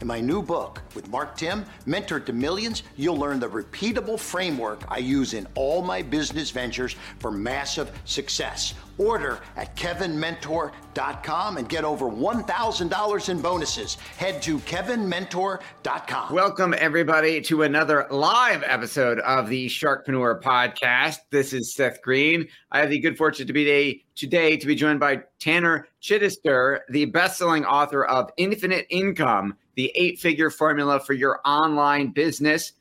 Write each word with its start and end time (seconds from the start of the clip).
In 0.00 0.06
my 0.06 0.18
new 0.18 0.40
book 0.42 0.80
with 0.94 1.08
Mark 1.10 1.36
Timm, 1.36 1.66
Mentor 1.84 2.20
to 2.20 2.32
Millions, 2.32 2.84
you'll 2.96 3.18
learn 3.18 3.38
the 3.38 3.48
repeatable 3.48 4.18
framework 4.18 4.82
I 4.88 4.96
use 4.96 5.34
in 5.34 5.46
all 5.54 5.82
my 5.82 6.00
business 6.00 6.50
ventures 6.50 6.96
for 7.18 7.30
massive 7.30 7.90
success. 8.06 8.72
Order 8.96 9.40
at 9.56 9.76
kevinmentor.com 9.76 11.56
and 11.58 11.68
get 11.68 11.84
over 11.84 12.06
$1,000 12.06 13.28
in 13.28 13.40
bonuses. 13.42 13.94
Head 14.16 14.40
to 14.42 14.58
kevinmentor.com. 14.60 16.34
Welcome, 16.34 16.74
everybody, 16.78 17.42
to 17.42 17.62
another 17.62 18.06
live 18.10 18.62
episode 18.66 19.18
of 19.20 19.50
the 19.50 19.66
Sharkpreneur 19.66 20.40
podcast. 20.40 21.18
This 21.30 21.52
is 21.52 21.74
Seth 21.74 22.00
Green. 22.00 22.48
I 22.72 22.80
have 22.80 22.90
the 22.90 22.98
good 22.98 23.18
fortune 23.18 23.46
to 23.46 23.52
be 23.52 23.64
today, 23.64 24.04
today 24.16 24.56
to 24.56 24.66
be 24.66 24.74
joined 24.74 25.00
by 25.00 25.22
Tanner 25.38 25.88
Chidester, 26.02 26.80
the 26.88 27.06
best-selling 27.06 27.64
author 27.64 28.04
of 28.04 28.30
Infinite 28.36 28.86
Income, 28.90 29.56
the 29.76 29.92
eight-figure 29.94 30.50
formula 30.50 31.00
for 31.00 31.12
your 31.12 31.40
online 31.44 32.12
business. 32.12 32.72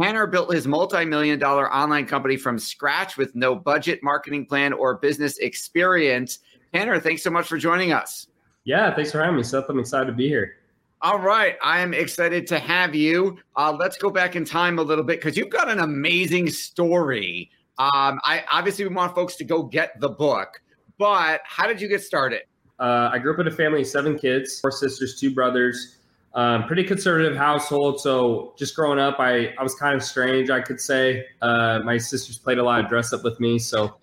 Tanner 0.00 0.26
built 0.26 0.52
his 0.52 0.66
multi-million 0.66 1.38
dollar 1.38 1.72
online 1.72 2.06
company 2.06 2.36
from 2.36 2.58
scratch 2.58 3.16
with 3.16 3.34
no 3.34 3.54
budget, 3.54 4.00
marketing 4.02 4.46
plan, 4.46 4.72
or 4.72 4.98
business 4.98 5.38
experience. 5.38 6.40
Tanner, 6.74 7.00
thanks 7.00 7.22
so 7.22 7.30
much 7.30 7.46
for 7.46 7.56
joining 7.56 7.92
us. 7.92 8.28
Yeah, 8.64 8.94
thanks 8.94 9.12
for 9.12 9.20
having 9.20 9.36
me, 9.36 9.42
Seth. 9.42 9.64
I'm 9.68 9.78
excited 9.78 10.06
to 10.06 10.12
be 10.12 10.28
here. 10.28 10.56
All 11.02 11.18
right, 11.18 11.56
I 11.62 11.80
am 11.80 11.94
excited 11.94 12.46
to 12.48 12.58
have 12.58 12.94
you. 12.94 13.38
Uh, 13.54 13.76
let's 13.78 13.96
go 13.96 14.10
back 14.10 14.34
in 14.34 14.44
time 14.44 14.78
a 14.78 14.82
little 14.82 15.04
bit 15.04 15.20
because 15.20 15.36
you've 15.36 15.50
got 15.50 15.70
an 15.70 15.78
amazing 15.78 16.48
story. 16.50 17.50
Um, 17.78 18.18
I 18.24 18.44
obviously 18.50 18.88
we 18.88 18.94
want 18.94 19.14
folks 19.14 19.36
to 19.36 19.44
go 19.44 19.62
get 19.62 20.00
the 20.00 20.08
book, 20.08 20.60
but 20.98 21.42
how 21.44 21.66
did 21.66 21.80
you 21.80 21.88
get 21.88 22.02
started? 22.02 22.42
Uh, 22.78 23.10
I 23.12 23.18
grew 23.18 23.32
up 23.34 23.38
in 23.38 23.46
a 23.46 23.50
family 23.50 23.82
of 23.82 23.86
seven 23.86 24.18
kids, 24.18 24.60
four 24.60 24.70
sisters, 24.70 25.20
two 25.20 25.32
brothers. 25.34 25.95
Um, 26.36 26.64
pretty 26.64 26.84
conservative 26.84 27.34
household. 27.34 27.98
So 27.98 28.52
just 28.58 28.76
growing 28.76 28.98
up, 28.98 29.18
I, 29.18 29.54
I 29.58 29.62
was 29.62 29.74
kind 29.74 29.94
of 29.94 30.02
strange, 30.02 30.50
I 30.50 30.60
could 30.60 30.78
say. 30.78 31.24
Uh, 31.40 31.80
my 31.82 31.96
sisters 31.96 32.36
played 32.36 32.58
a 32.58 32.62
lot 32.62 32.78
of 32.78 32.90
dress 32.90 33.14
up 33.14 33.24
with 33.24 33.40
me. 33.40 33.58
So, 33.58 33.96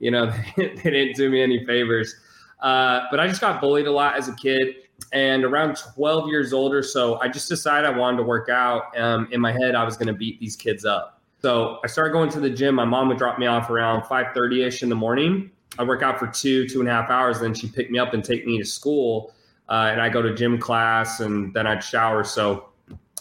you 0.00 0.10
know, 0.10 0.26
they, 0.56 0.74
didn't 0.74 1.14
do 1.14 1.30
me 1.30 1.40
any 1.40 1.64
favors. 1.64 2.12
Uh, 2.60 3.02
but 3.08 3.20
I 3.20 3.28
just 3.28 3.40
got 3.40 3.60
bullied 3.60 3.86
a 3.86 3.92
lot 3.92 4.18
as 4.18 4.26
a 4.26 4.34
kid. 4.34 4.74
And 5.12 5.44
around 5.44 5.76
12 5.94 6.28
years 6.28 6.52
old 6.52 6.74
or 6.74 6.82
so, 6.82 7.20
I 7.20 7.28
just 7.28 7.48
decided 7.48 7.88
I 7.88 7.96
wanted 7.96 8.16
to 8.16 8.22
work 8.24 8.48
out. 8.48 8.98
Um, 8.98 9.28
in 9.30 9.40
my 9.40 9.52
head, 9.52 9.76
I 9.76 9.84
was 9.84 9.96
going 9.96 10.08
to 10.08 10.14
beat 10.14 10.40
these 10.40 10.56
kids 10.56 10.84
up. 10.84 11.20
So 11.40 11.78
I 11.84 11.86
started 11.86 12.12
going 12.12 12.30
to 12.30 12.40
the 12.40 12.50
gym. 12.50 12.74
My 12.74 12.84
mom 12.84 13.06
would 13.08 13.18
drop 13.18 13.38
me 13.38 13.46
off 13.46 13.70
around 13.70 14.02
5:30 14.02 14.66
ish 14.66 14.82
in 14.82 14.88
the 14.88 14.96
morning. 14.96 15.52
I 15.78 15.84
work 15.84 16.02
out 16.02 16.18
for 16.18 16.26
two, 16.26 16.66
two 16.66 16.80
and 16.80 16.88
a 16.88 16.92
half 16.92 17.10
hours. 17.10 17.38
Then 17.38 17.54
she'd 17.54 17.74
pick 17.74 17.92
me 17.92 17.98
up 18.00 18.12
and 18.12 18.24
take 18.24 18.44
me 18.44 18.58
to 18.58 18.64
school 18.64 19.32
uh, 19.68 19.90
and 19.92 20.00
I 20.00 20.08
go 20.08 20.22
to 20.22 20.34
gym 20.34 20.58
class 20.58 21.20
and 21.20 21.52
then 21.54 21.66
I'd 21.66 21.82
shower. 21.82 22.24
So 22.24 22.66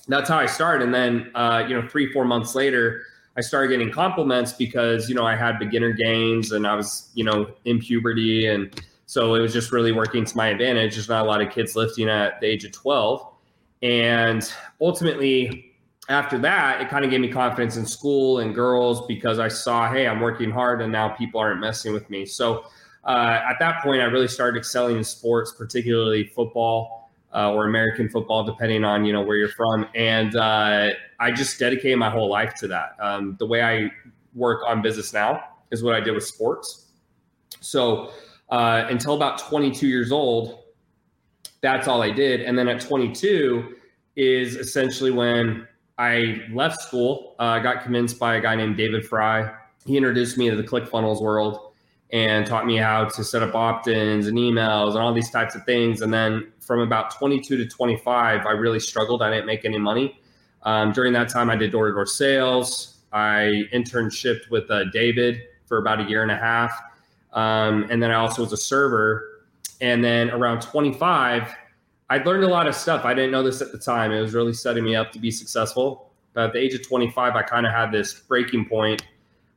that's 0.07 0.29
how 0.29 0.37
I 0.37 0.45
started. 0.45 0.85
And 0.85 0.93
then, 0.93 1.31
uh, 1.35 1.65
you 1.67 1.79
know, 1.79 1.87
three, 1.87 2.11
four 2.11 2.25
months 2.25 2.55
later, 2.55 3.03
I 3.37 3.41
started 3.41 3.69
getting 3.69 3.91
compliments 3.91 4.53
because, 4.53 5.09
you 5.09 5.15
know, 5.15 5.25
I 5.25 5.35
had 5.35 5.59
beginner 5.59 5.91
gains 5.91 6.51
and 6.51 6.65
I 6.65 6.75
was, 6.75 7.09
you 7.15 7.23
know, 7.23 7.51
in 7.65 7.79
puberty. 7.79 8.47
And 8.47 8.81
so 9.07 9.35
it 9.35 9.41
was 9.41 9.51
just 9.51 9.71
really 9.71 9.91
working 9.91 10.23
to 10.23 10.37
my 10.37 10.47
advantage. 10.47 10.95
There's 10.95 11.09
not 11.09 11.25
a 11.25 11.27
lot 11.27 11.41
of 11.41 11.51
kids 11.51 11.75
lifting 11.75 12.09
at 12.09 12.39
the 12.39 12.47
age 12.47 12.63
of 12.63 12.71
12. 12.71 13.27
And 13.81 14.49
ultimately, 14.79 15.73
after 16.07 16.37
that, 16.39 16.81
it 16.81 16.89
kind 16.89 17.03
of 17.03 17.11
gave 17.11 17.19
me 17.19 17.27
confidence 17.27 17.77
in 17.77 17.85
school 17.85 18.39
and 18.39 18.53
girls 18.53 19.05
because 19.07 19.39
I 19.39 19.47
saw, 19.47 19.91
hey, 19.91 20.07
I'm 20.07 20.21
working 20.21 20.51
hard 20.51 20.81
and 20.81 20.91
now 20.91 21.09
people 21.09 21.39
aren't 21.39 21.59
messing 21.59 21.93
with 21.93 22.09
me. 22.09 22.25
So 22.25 22.65
uh, 23.05 23.41
at 23.47 23.57
that 23.59 23.83
point, 23.83 24.01
I 24.01 24.05
really 24.05 24.27
started 24.27 24.57
excelling 24.57 24.97
in 24.97 25.03
sports, 25.03 25.51
particularly 25.51 26.25
football 26.25 27.11
uh, 27.33 27.51
or 27.53 27.67
American 27.67 28.09
football, 28.09 28.43
depending 28.43 28.83
on 28.83 29.05
you 29.05 29.13
know 29.13 29.21
where 29.21 29.37
you're 29.37 29.49
from. 29.49 29.85
And 29.93 30.35
uh, 30.35 30.89
I 31.19 31.31
just 31.31 31.59
dedicated 31.59 31.99
my 31.99 32.09
whole 32.09 32.29
life 32.29 32.55
to 32.55 32.67
that. 32.69 32.95
Um, 32.99 33.35
the 33.37 33.45
way 33.45 33.61
I 33.61 33.91
work 34.33 34.61
on 34.65 34.81
business 34.81 35.13
now 35.13 35.43
is 35.71 35.83
what 35.83 35.93
I 35.93 35.99
did 35.99 36.13
with 36.15 36.25
sports. 36.25 36.91
So 37.59 38.11
uh, 38.49 38.85
until 38.89 39.15
about 39.15 39.39
22 39.39 39.87
years 39.87 40.11
old, 40.11 40.63
that's 41.61 41.87
all 41.87 42.01
I 42.01 42.11
did. 42.11 42.41
And 42.41 42.57
then 42.57 42.67
at 42.67 42.81
22 42.81 43.75
is 44.15 44.55
essentially 44.55 45.11
when 45.11 45.67
I 45.97 46.43
left 46.51 46.81
school. 46.81 47.35
Uh, 47.39 47.43
I 47.43 47.59
got 47.59 47.83
convinced 47.83 48.19
by 48.19 48.35
a 48.35 48.41
guy 48.41 48.55
named 48.55 48.77
David 48.77 49.05
Fry. 49.05 49.51
He 49.85 49.97
introduced 49.97 50.37
me 50.37 50.49
to 50.49 50.55
the 50.55 50.63
ClickFunnels 50.63 51.21
world 51.21 51.64
and 52.15 52.47
taught 52.47 52.65
me 52.65 52.77
how 52.77 53.03
to 53.03 53.25
set 53.25 53.43
up 53.43 53.53
opt-ins 53.53 54.27
and 54.27 54.37
emails 54.37 54.91
and 54.91 54.99
all 54.99 55.13
these 55.13 55.29
types 55.29 55.53
of 55.53 55.65
things. 55.65 55.99
And 55.99 56.13
then 56.13 56.49
from 56.61 56.79
about 56.79 57.13
22 57.13 57.57
to 57.57 57.65
25, 57.65 58.45
I 58.45 58.51
really 58.51 58.79
struggled. 58.79 59.21
I 59.21 59.29
didn't 59.29 59.45
make 59.45 59.65
any 59.65 59.77
money. 59.77 60.17
Um, 60.63 60.93
during 60.93 61.11
that 61.11 61.27
time, 61.27 61.49
I 61.49 61.57
did 61.57 61.73
door-to-door 61.73 62.05
sales. 62.05 62.99
I 63.11 63.63
internshiped 63.73 64.49
with 64.49 64.71
uh, 64.71 64.85
David 64.93 65.41
for 65.65 65.77
about 65.77 65.99
a 65.99 66.03
year 66.05 66.23
and 66.23 66.31
a 66.31 66.37
half, 66.37 66.71
um, 67.33 67.85
and 67.89 68.01
then 68.01 68.11
I 68.11 68.15
also 68.15 68.43
was 68.43 68.53
a 68.53 68.57
server. 68.57 69.41
And 69.81 70.01
then 70.01 70.29
around 70.29 70.61
25, 70.61 71.53
I'd 72.09 72.25
learned 72.25 72.45
a 72.45 72.47
lot 72.47 72.65
of 72.65 72.75
stuff. 72.75 73.03
I 73.03 73.13
didn't 73.13 73.31
know 73.31 73.43
this 73.43 73.61
at 73.61 73.73
the 73.73 73.77
time. 73.77 74.13
It 74.13 74.21
was 74.21 74.33
really 74.33 74.53
setting 74.53 74.85
me 74.85 74.95
up 74.95 75.11
to 75.11 75.19
be 75.19 75.31
successful. 75.31 76.13
But 76.33 76.45
at 76.45 76.53
the 76.53 76.59
age 76.59 76.73
of 76.75 76.87
25, 76.87 77.35
I 77.35 77.41
kind 77.41 77.65
of 77.65 77.73
had 77.73 77.91
this 77.91 78.13
breaking 78.13 78.69
point 78.69 79.05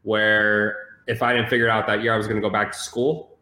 where 0.02 0.87
if 1.08 1.22
I 1.22 1.32
didn't 1.32 1.48
figure 1.48 1.66
it 1.66 1.70
out 1.70 1.86
that 1.86 2.02
year, 2.02 2.12
I 2.12 2.16
was 2.16 2.26
going 2.26 2.40
to 2.40 2.46
go 2.46 2.52
back 2.52 2.70
to 2.70 2.78
school. 2.78 3.38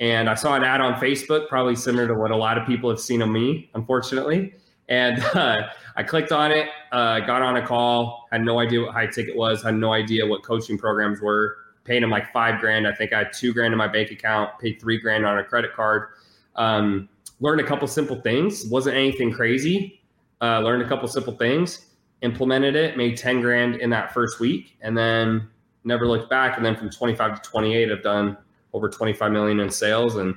And 0.00 0.30
I 0.30 0.34
saw 0.34 0.54
an 0.54 0.62
ad 0.62 0.80
on 0.80 0.94
Facebook, 0.94 1.48
probably 1.48 1.74
similar 1.74 2.06
to 2.06 2.14
what 2.14 2.30
a 2.30 2.36
lot 2.36 2.56
of 2.56 2.66
people 2.66 2.88
have 2.88 3.00
seen 3.00 3.20
of 3.20 3.28
me, 3.28 3.68
unfortunately. 3.74 4.54
And 4.88 5.20
uh, 5.34 5.62
I 5.96 6.04
clicked 6.04 6.30
on 6.30 6.52
it, 6.52 6.68
uh, 6.92 7.20
got 7.20 7.42
on 7.42 7.56
a 7.56 7.66
call, 7.66 8.28
had 8.30 8.42
no 8.42 8.60
idea 8.60 8.80
what 8.80 8.92
high 8.92 9.08
ticket 9.08 9.36
was, 9.36 9.64
had 9.64 9.74
no 9.74 9.92
idea 9.92 10.24
what 10.24 10.44
coaching 10.44 10.78
programs 10.78 11.20
were. 11.20 11.56
Paid 11.82 12.04
him 12.04 12.10
like 12.10 12.32
five 12.32 12.60
grand. 12.60 12.86
I 12.86 12.92
think 12.92 13.12
I 13.12 13.18
had 13.18 13.32
two 13.32 13.52
grand 13.52 13.72
in 13.72 13.78
my 13.78 13.88
bank 13.88 14.12
account, 14.12 14.56
paid 14.60 14.80
three 14.80 14.98
grand 14.98 15.26
on 15.26 15.38
a 15.38 15.44
credit 15.44 15.74
card. 15.74 16.10
Um, 16.54 17.08
learned 17.40 17.60
a 17.60 17.64
couple 17.64 17.88
simple 17.88 18.20
things, 18.20 18.66
wasn't 18.66 18.96
anything 18.96 19.32
crazy. 19.32 20.02
Uh, 20.40 20.60
learned 20.60 20.82
a 20.82 20.88
couple 20.88 21.08
simple 21.08 21.32
things, 21.32 21.86
implemented 22.22 22.76
it, 22.76 22.96
made 22.96 23.16
10 23.16 23.40
grand 23.40 23.76
in 23.76 23.90
that 23.90 24.14
first 24.14 24.38
week. 24.38 24.76
And 24.82 24.96
then 24.96 25.48
never 25.84 26.06
looked 26.06 26.30
back. 26.30 26.56
And 26.56 26.64
then 26.64 26.76
from 26.76 26.90
25 26.90 27.42
to 27.42 27.50
28, 27.50 27.90
I've 27.90 28.02
done 28.02 28.36
over 28.72 28.88
25 28.88 29.32
million 29.32 29.60
in 29.60 29.70
sales, 29.70 30.16
and 30.16 30.36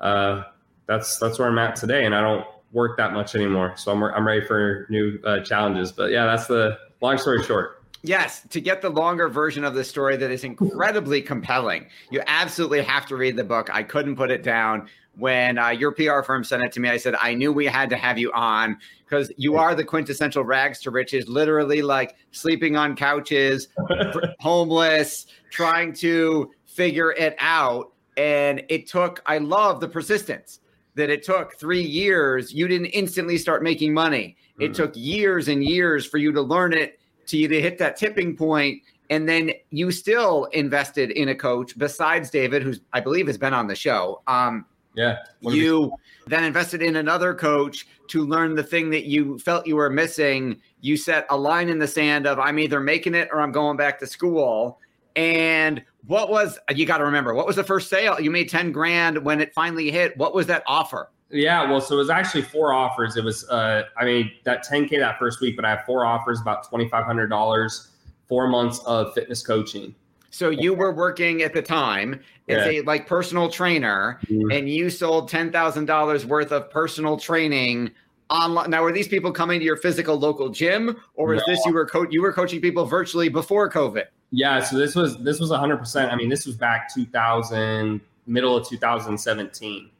uh, 0.00 0.44
that's 0.86 1.18
that's 1.18 1.38
where 1.38 1.48
I'm 1.48 1.58
at 1.58 1.76
today. 1.76 2.04
And 2.04 2.14
I 2.14 2.20
don't 2.20 2.46
work 2.72 2.96
that 2.98 3.12
much 3.12 3.34
anymore, 3.34 3.74
so 3.76 3.92
I'm 3.92 4.02
I'm 4.02 4.26
ready 4.26 4.44
for 4.46 4.86
new 4.88 5.18
uh, 5.24 5.40
challenges. 5.40 5.92
But 5.92 6.10
yeah, 6.10 6.24
that's 6.26 6.46
the 6.46 6.78
long 7.00 7.18
story 7.18 7.42
short. 7.42 7.77
Yes, 8.08 8.40
to 8.48 8.60
get 8.62 8.80
the 8.80 8.88
longer 8.88 9.28
version 9.28 9.64
of 9.64 9.74
the 9.74 9.84
story 9.84 10.16
that 10.16 10.30
is 10.30 10.42
incredibly 10.42 11.20
compelling, 11.20 11.88
you 12.10 12.22
absolutely 12.26 12.80
have 12.80 13.04
to 13.08 13.16
read 13.16 13.36
the 13.36 13.44
book. 13.44 13.68
I 13.70 13.82
couldn't 13.82 14.16
put 14.16 14.30
it 14.30 14.42
down. 14.42 14.88
When 15.18 15.58
uh, 15.58 15.68
your 15.70 15.92
PR 15.92 16.22
firm 16.22 16.42
sent 16.42 16.62
it 16.62 16.72
to 16.72 16.80
me, 16.80 16.88
I 16.88 16.96
said, 16.96 17.16
I 17.20 17.34
knew 17.34 17.52
we 17.52 17.66
had 17.66 17.90
to 17.90 17.98
have 17.98 18.16
you 18.16 18.32
on 18.32 18.78
because 19.04 19.30
you 19.36 19.58
are 19.58 19.74
the 19.74 19.84
quintessential 19.84 20.42
rags 20.42 20.80
to 20.82 20.90
riches, 20.90 21.28
literally 21.28 21.82
like 21.82 22.16
sleeping 22.30 22.76
on 22.76 22.96
couches, 22.96 23.68
homeless, 24.40 25.26
trying 25.50 25.92
to 25.94 26.50
figure 26.64 27.12
it 27.12 27.36
out. 27.38 27.92
And 28.16 28.62
it 28.70 28.86
took, 28.86 29.22
I 29.26 29.36
love 29.36 29.80
the 29.80 29.88
persistence 29.88 30.60
that 30.94 31.10
it 31.10 31.22
took 31.22 31.58
three 31.58 31.82
years. 31.82 32.54
You 32.54 32.68
didn't 32.68 32.86
instantly 32.86 33.36
start 33.36 33.62
making 33.62 33.92
money. 33.92 34.38
It 34.58 34.70
mm. 34.70 34.74
took 34.74 34.92
years 34.96 35.48
and 35.48 35.62
years 35.62 36.06
for 36.06 36.16
you 36.16 36.32
to 36.32 36.40
learn 36.40 36.72
it 36.72 36.97
to 37.28 37.36
you 37.36 37.48
to 37.48 37.60
hit 37.60 37.78
that 37.78 37.96
tipping 37.96 38.36
point 38.36 38.82
and 39.10 39.28
then 39.28 39.52
you 39.70 39.90
still 39.90 40.44
invested 40.46 41.10
in 41.12 41.28
a 41.28 41.34
coach 41.34 41.76
besides 41.78 42.30
David, 42.30 42.62
who's 42.62 42.80
I 42.92 43.00
believe 43.00 43.26
has 43.26 43.38
been 43.38 43.54
on 43.54 43.66
the 43.66 43.74
show. 43.74 44.22
Um, 44.26 44.66
yeah. 44.94 45.18
You 45.40 45.92
then 46.26 46.44
invested 46.44 46.82
in 46.82 46.96
another 46.96 47.34
coach 47.34 47.86
to 48.08 48.26
learn 48.26 48.54
the 48.54 48.62
thing 48.62 48.90
that 48.90 49.04
you 49.04 49.38
felt 49.38 49.66
you 49.66 49.76
were 49.76 49.90
missing. 49.90 50.60
You 50.80 50.96
set 50.96 51.26
a 51.30 51.36
line 51.36 51.68
in 51.68 51.78
the 51.78 51.86
sand 51.86 52.26
of 52.26 52.38
I'm 52.38 52.58
either 52.58 52.80
making 52.80 53.14
it 53.14 53.28
or 53.32 53.40
I'm 53.40 53.52
going 53.52 53.76
back 53.76 53.98
to 54.00 54.06
school. 54.06 54.80
And 55.16 55.82
what 56.06 56.30
was 56.30 56.58
you 56.74 56.84
got 56.84 56.98
to 56.98 57.04
remember? 57.04 57.34
What 57.34 57.46
was 57.46 57.56
the 57.56 57.64
first 57.64 57.88
sale? 57.88 58.20
You 58.20 58.30
made 58.30 58.48
ten 58.48 58.72
grand 58.72 59.24
when 59.24 59.40
it 59.40 59.54
finally 59.54 59.90
hit. 59.90 60.16
What 60.16 60.34
was 60.34 60.46
that 60.48 60.62
offer? 60.66 61.10
Yeah, 61.30 61.70
well, 61.70 61.80
so 61.80 61.94
it 61.94 61.98
was 61.98 62.10
actually 62.10 62.42
four 62.42 62.72
offers. 62.72 63.16
It 63.16 63.24
was, 63.24 63.46
uh, 63.50 63.82
I 63.98 64.04
mean, 64.04 64.32
that 64.44 64.64
10k 64.66 64.98
that 64.98 65.18
first 65.18 65.40
week, 65.40 65.56
but 65.56 65.64
I 65.64 65.70
have 65.70 65.84
four 65.84 66.06
offers, 66.06 66.40
about 66.40 66.66
twenty 66.68 66.88
five 66.88 67.04
hundred 67.04 67.28
dollars, 67.28 67.88
four 68.28 68.48
months 68.48 68.80
of 68.86 69.12
fitness 69.14 69.42
coaching. 69.42 69.94
So 70.30 70.50
you 70.50 70.74
were 70.74 70.92
working 70.92 71.42
at 71.42 71.54
the 71.54 71.62
time 71.62 72.20
as 72.48 72.66
yeah. 72.66 72.80
a 72.80 72.82
like 72.82 73.06
personal 73.06 73.48
trainer, 73.48 74.18
mm-hmm. 74.26 74.50
and 74.50 74.68
you 74.68 74.90
sold 74.90 75.28
ten 75.28 75.50
thousand 75.50 75.86
dollars 75.86 76.24
worth 76.24 76.52
of 76.52 76.70
personal 76.70 77.16
training 77.18 77.90
online. 78.30 78.70
Now, 78.70 78.82
were 78.82 78.92
these 78.92 79.08
people 79.08 79.32
coming 79.32 79.58
to 79.58 79.64
your 79.64 79.76
physical 79.76 80.18
local 80.18 80.48
gym, 80.48 80.96
or 81.14 81.34
is 81.34 81.42
no. 81.46 81.54
this 81.54 81.64
you 81.66 81.72
were 81.72 81.86
co- 81.86 82.06
you 82.10 82.22
were 82.22 82.32
coaching 82.32 82.60
people 82.60 82.84
virtually 82.84 83.28
before 83.28 83.70
COVID? 83.70 84.04
Yeah, 84.30 84.62
so 84.62 84.76
this 84.76 84.94
was 84.94 85.18
this 85.22 85.40
was 85.40 85.50
hundred 85.50 85.78
percent. 85.78 86.12
I 86.12 86.16
mean, 86.16 86.28
this 86.28 86.46
was 86.46 86.56
back 86.56 86.92
two 86.92 87.06
thousand, 87.06 88.00
middle 88.26 88.56
of 88.56 88.68
two 88.68 88.76
thousand 88.76 89.18
seventeen, 89.18 89.90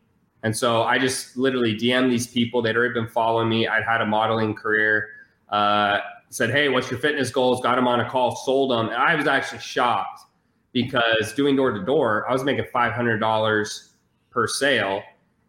and 0.43 0.57
so 0.57 0.83
I 0.83 0.99
just 0.99 1.37
literally 1.37 1.75
DM 1.75 2.09
these 2.09 2.27
people. 2.27 2.63
They'd 2.63 2.77
already 2.77 2.95
been 2.95 3.09
following 3.09 3.49
me. 3.49 3.67
I'd 3.67 3.85
had 3.85 4.01
a 4.01 4.07
modeling 4.07 4.55
career. 4.55 5.09
Uh, 5.49 5.99
said, 6.31 6.51
Hey, 6.51 6.69
what's 6.69 6.91
your 6.91 7.01
fitness 7.01 7.31
goals? 7.31 7.61
Got 7.61 7.77
them 7.77 7.89
on 7.89 8.01
a 8.01 8.09
call, 8.09 8.37
sold 8.37 8.71
them. 8.71 8.87
And 8.89 8.97
I 8.97 9.15
was 9.15 9.27
actually 9.27 9.61
shocked 9.61 10.25
because 10.73 11.33
doing 11.35 11.57
door 11.57 11.73
to 11.73 11.85
door, 11.85 12.29
I 12.29 12.33
was 12.33 12.45
making 12.45 12.67
$500 12.75 13.89
per 14.31 14.47
sale. 14.47 15.03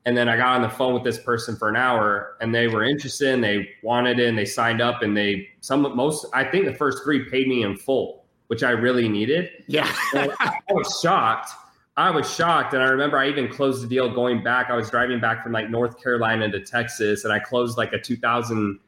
And 0.06 0.18
then 0.18 0.30
I 0.30 0.38
got 0.38 0.56
on 0.56 0.62
the 0.62 0.70
phone 0.70 0.94
with 0.94 1.04
this 1.04 1.20
person 1.20 1.56
for 1.56 1.70
an 1.70 1.76
hour 1.76 2.38
and 2.42 2.56
they 2.56 2.68
were 2.68 2.84
interested 2.84 3.34
and 3.34 3.44
they 3.44 3.70
wanted 3.84 4.20
it 4.20 4.30
and 4.30 4.38
they 4.38 4.46
signed 4.46 4.82
up 4.82 5.04
and 5.04 5.16
they, 5.16 5.50
some, 5.60 5.82
most, 5.96 6.26
I 6.34 6.46
think 6.46 6.66
the 6.66 6.74
first 6.74 7.04
three 7.04 7.30
paid 7.30 7.48
me 7.48 7.64
in 7.64 7.76
full, 7.76 8.26
which 8.48 8.64
I 8.64 8.72
really 8.72 9.10
needed. 9.10 9.50
Yeah. 9.68 9.94
I 10.14 10.60
was 10.70 11.00
shocked. 11.04 11.52
I 12.00 12.10
was 12.10 12.34
shocked. 12.34 12.74
And 12.74 12.82
I 12.82 12.88
remember 12.88 13.18
I 13.18 13.28
even 13.28 13.50
closed 13.50 13.84
the 13.84 13.88
deal 13.88 14.10
going 14.10 14.42
back. 14.42 14.70
I 14.70 14.76
was 14.76 14.90
driving 14.90 15.20
back 15.20 15.44
from 15.44 15.52
like 15.52 15.70
North 15.70 16.02
Carolina 16.02 16.50
to 16.50 16.62
Texas 16.62 17.26
and 17.26 17.34
I 17.34 17.40
closed 17.40 17.78
like 17.78 17.92
a 17.92 18.00
2000 18.00 18.80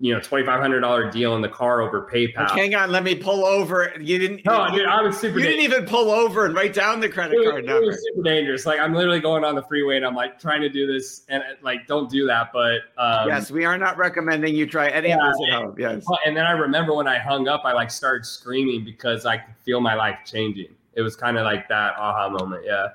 you 0.00 0.12
know 0.12 0.18
twenty 0.18 0.44
five 0.44 0.60
hundred 0.60 0.80
dollar 0.80 1.08
deal 1.08 1.36
in 1.36 1.42
the 1.42 1.48
car 1.48 1.80
over 1.80 2.10
PayPal. 2.12 2.50
hang 2.50 2.74
on, 2.74 2.90
let 2.90 3.04
me 3.04 3.14
pull 3.14 3.46
over. 3.46 3.94
You 4.00 4.18
didn't. 4.18 4.44
No, 4.44 4.66
you, 4.66 4.78
dude, 4.78 4.86
I 4.86 5.00
was 5.00 5.16
super. 5.16 5.38
You 5.38 5.44
didn't 5.44 5.60
even 5.60 5.86
pull 5.86 6.10
over 6.10 6.44
and 6.44 6.56
write 6.56 6.74
down 6.74 6.98
the 6.98 7.08
credit 7.08 7.38
it, 7.38 7.48
card 7.48 7.64
number. 7.66 7.84
It 7.84 7.86
was 7.86 8.04
super 8.08 8.22
dangerous. 8.24 8.66
Like 8.66 8.80
I'm 8.80 8.94
literally 8.94 9.20
going 9.20 9.44
on 9.44 9.54
the 9.54 9.62
freeway 9.62 9.96
and 9.96 10.04
I'm 10.04 10.16
like 10.16 10.40
trying 10.40 10.60
to 10.62 10.68
do 10.68 10.92
this 10.92 11.22
and 11.28 11.44
like 11.62 11.86
don't 11.86 12.10
do 12.10 12.26
that. 12.26 12.50
But 12.52 12.80
um, 12.98 13.28
yes, 13.28 13.52
we 13.52 13.64
are 13.64 13.78
not 13.78 13.96
recommending 13.96 14.56
you 14.56 14.66
try 14.66 14.88
any 14.88 15.10
yeah, 15.10 15.24
of 15.24 15.32
this 15.38 15.48
at 15.48 15.62
home. 15.62 15.76
Yes. 15.78 16.04
And 16.26 16.36
then 16.36 16.46
I 16.46 16.52
remember 16.52 16.94
when 16.94 17.06
I 17.06 17.18
hung 17.18 17.46
up, 17.46 17.62
I 17.64 17.72
like 17.72 17.90
started 17.92 18.26
screaming 18.26 18.84
because 18.84 19.24
I 19.24 19.36
could 19.36 19.54
feel 19.64 19.80
my 19.80 19.94
life 19.94 20.18
changing. 20.24 20.74
It 20.94 21.02
was 21.02 21.16
kind 21.16 21.38
of 21.38 21.44
like 21.44 21.68
that 21.68 21.94
aha 21.98 22.28
moment. 22.28 22.64
Yeah. 22.66 22.88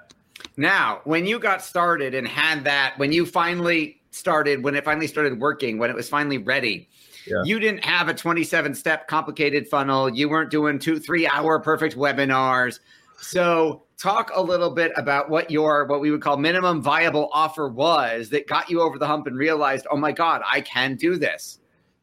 Now, 0.56 1.02
when 1.04 1.26
you 1.26 1.40
got 1.40 1.62
started 1.62 2.14
and 2.14 2.28
had 2.28 2.64
that, 2.66 2.94
when 2.98 3.12
you 3.12 3.26
finally 3.26 4.02
started, 4.12 4.64
when 4.64 4.76
it 4.76 4.86
finally 4.86 5.08
started 5.08 5.40
working, 5.40 5.78
when 5.78 5.90
it 5.90 5.96
was 5.96 6.10
finally 6.10 6.38
ready 6.38 6.90
yeah. 7.28 7.44
You 7.44 7.60
didn't 7.60 7.84
have 7.84 8.08
a 8.08 8.14
27 8.14 8.74
step 8.74 9.08
complicated 9.08 9.68
funnel. 9.68 10.10
You 10.10 10.30
weren't 10.30 10.50
doing 10.50 10.80
two, 10.80 11.00
three 11.00 11.28
hour 11.28 11.60
perfect 11.60 11.96
webinars. 11.96 12.80
So 13.18 13.84
talk 13.98 14.32
a 14.34 14.42
little 14.42 14.70
bit 14.70 14.92
about 14.96 15.30
what 15.30 15.52
your 15.52 15.86
what 15.86 16.00
we 16.00 16.12
would 16.12 16.22
call 16.22 16.38
minimum 16.38 16.82
viable 16.82 17.30
offer 17.34 17.68
was 17.68 18.30
that 18.30 18.48
got 18.48 18.70
you 18.70 18.82
over 18.82 18.98
the 18.98 19.08
hump 19.08 19.28
and 19.28 19.38
realized, 19.38 19.88
oh 19.92 19.98
my 19.98 20.12
God, 20.12 20.42
I 20.50 20.62
can 20.62 20.96
do 20.96 21.18
this. 21.18 21.60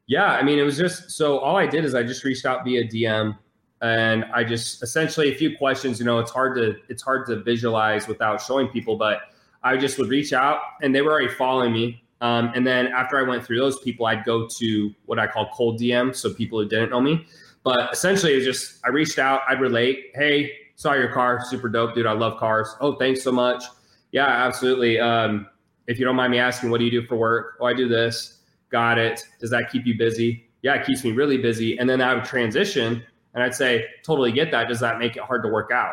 Yeah, 0.07 0.33
I 0.33 0.43
mean, 0.43 0.59
it 0.59 0.63
was 0.63 0.77
just 0.77 1.11
so 1.11 1.39
all 1.39 1.57
I 1.57 1.67
did 1.67 1.85
is 1.85 1.95
I 1.95 2.03
just 2.03 2.25
reached 2.25 2.45
out 2.45 2.65
via 2.65 2.85
DM 2.87 3.39
and 3.83 4.25
I 4.33 4.45
just 4.45 4.83
essentially 4.83 5.33
a 5.33 5.35
few 5.35 5.57
questions. 5.57 5.99
You 5.99 6.07
know, 6.07 6.19
it's 6.19 6.31
hard 6.31 6.57
to 6.57 6.77
it's 6.89 7.03
hard 7.03 7.27
to 7.27 7.37
visualize 7.37 8.09
without 8.09 8.41
showing 8.41 8.69
people, 8.69 8.97
but 8.97 9.21
I 9.63 9.77
just 9.77 9.99
would 9.99 10.09
reach 10.09 10.33
out 10.33 10.61
and 10.83 10.95
they 10.95 11.03
were 11.03 11.13
already 11.13 11.29
following 11.29 11.73
me. 11.73 12.03
Um, 12.21 12.53
and 12.55 12.67
then 12.67 12.87
after 12.89 13.19
I 13.19 13.23
went 13.23 13.45
through 13.45 13.59
those 13.59 13.79
people, 13.81 14.07
I'd 14.07 14.25
go 14.25 14.47
to 14.47 14.95
what 15.07 15.19
I 15.19 15.27
call 15.27 15.51
cold 15.53 15.81
DM, 15.81 16.15
so 16.15 16.33
people 16.33 16.61
who 16.61 16.69
didn't 16.69 16.91
know 16.91 17.01
me. 17.01 17.27
But 17.65 17.93
essentially, 17.93 18.33
it 18.33 18.37
was 18.37 18.45
just 18.45 18.81
I 18.85 18.89
reached 18.91 19.19
out, 19.19 19.41
I'd 19.49 19.61
relate, 19.61 20.13
hey, 20.15 20.53
saw 20.77 20.93
your 20.93 21.13
car, 21.13 21.41
super 21.45 21.69
dope, 21.69 21.95
dude. 21.95 22.07
I 22.07 22.13
love 22.13 22.39
cars. 22.39 22.75
Oh, 22.81 22.95
thanks 22.97 23.23
so 23.23 23.33
much. 23.33 23.65
Yeah, 24.13 24.27
absolutely. 24.27 25.01
Um, 25.01 25.49
if 25.87 25.99
you 25.99 26.05
don't 26.05 26.17
mind 26.17 26.31
me 26.31 26.39
asking, 26.39 26.71
what 26.71 26.79
do 26.79 26.85
you 26.85 26.91
do 26.91 27.07
for 27.07 27.17
work? 27.17 27.57
Oh, 27.61 27.67
I 27.67 27.75
do 27.75 27.89
this. 27.89 28.39
Got 28.71 28.99
it. 28.99 29.23
Does 29.41 29.51
that 29.51 29.71
keep 29.71 29.87
you 29.87 29.97
busy? 29.99 30.49
Yeah, 30.63 30.75
it 30.75 30.87
keeps 30.87 31.05
me 31.05 31.13
really 31.13 31.39
busy. 31.39 31.79
And 31.79 31.89
then 31.89 32.01
I 32.01 32.15
would 32.15 32.25
transition 32.25 33.03
and 33.35 33.43
I'd 33.43 33.55
say, 33.55 33.87
totally 34.05 34.33
get 34.33 34.51
that. 34.53 34.69
Does 34.69 34.81
that 34.81 34.99
make 34.99 35.17
it 35.17 35.23
hard 35.23 35.43
to 35.43 35.49
work 35.49 35.71
out? 35.71 35.93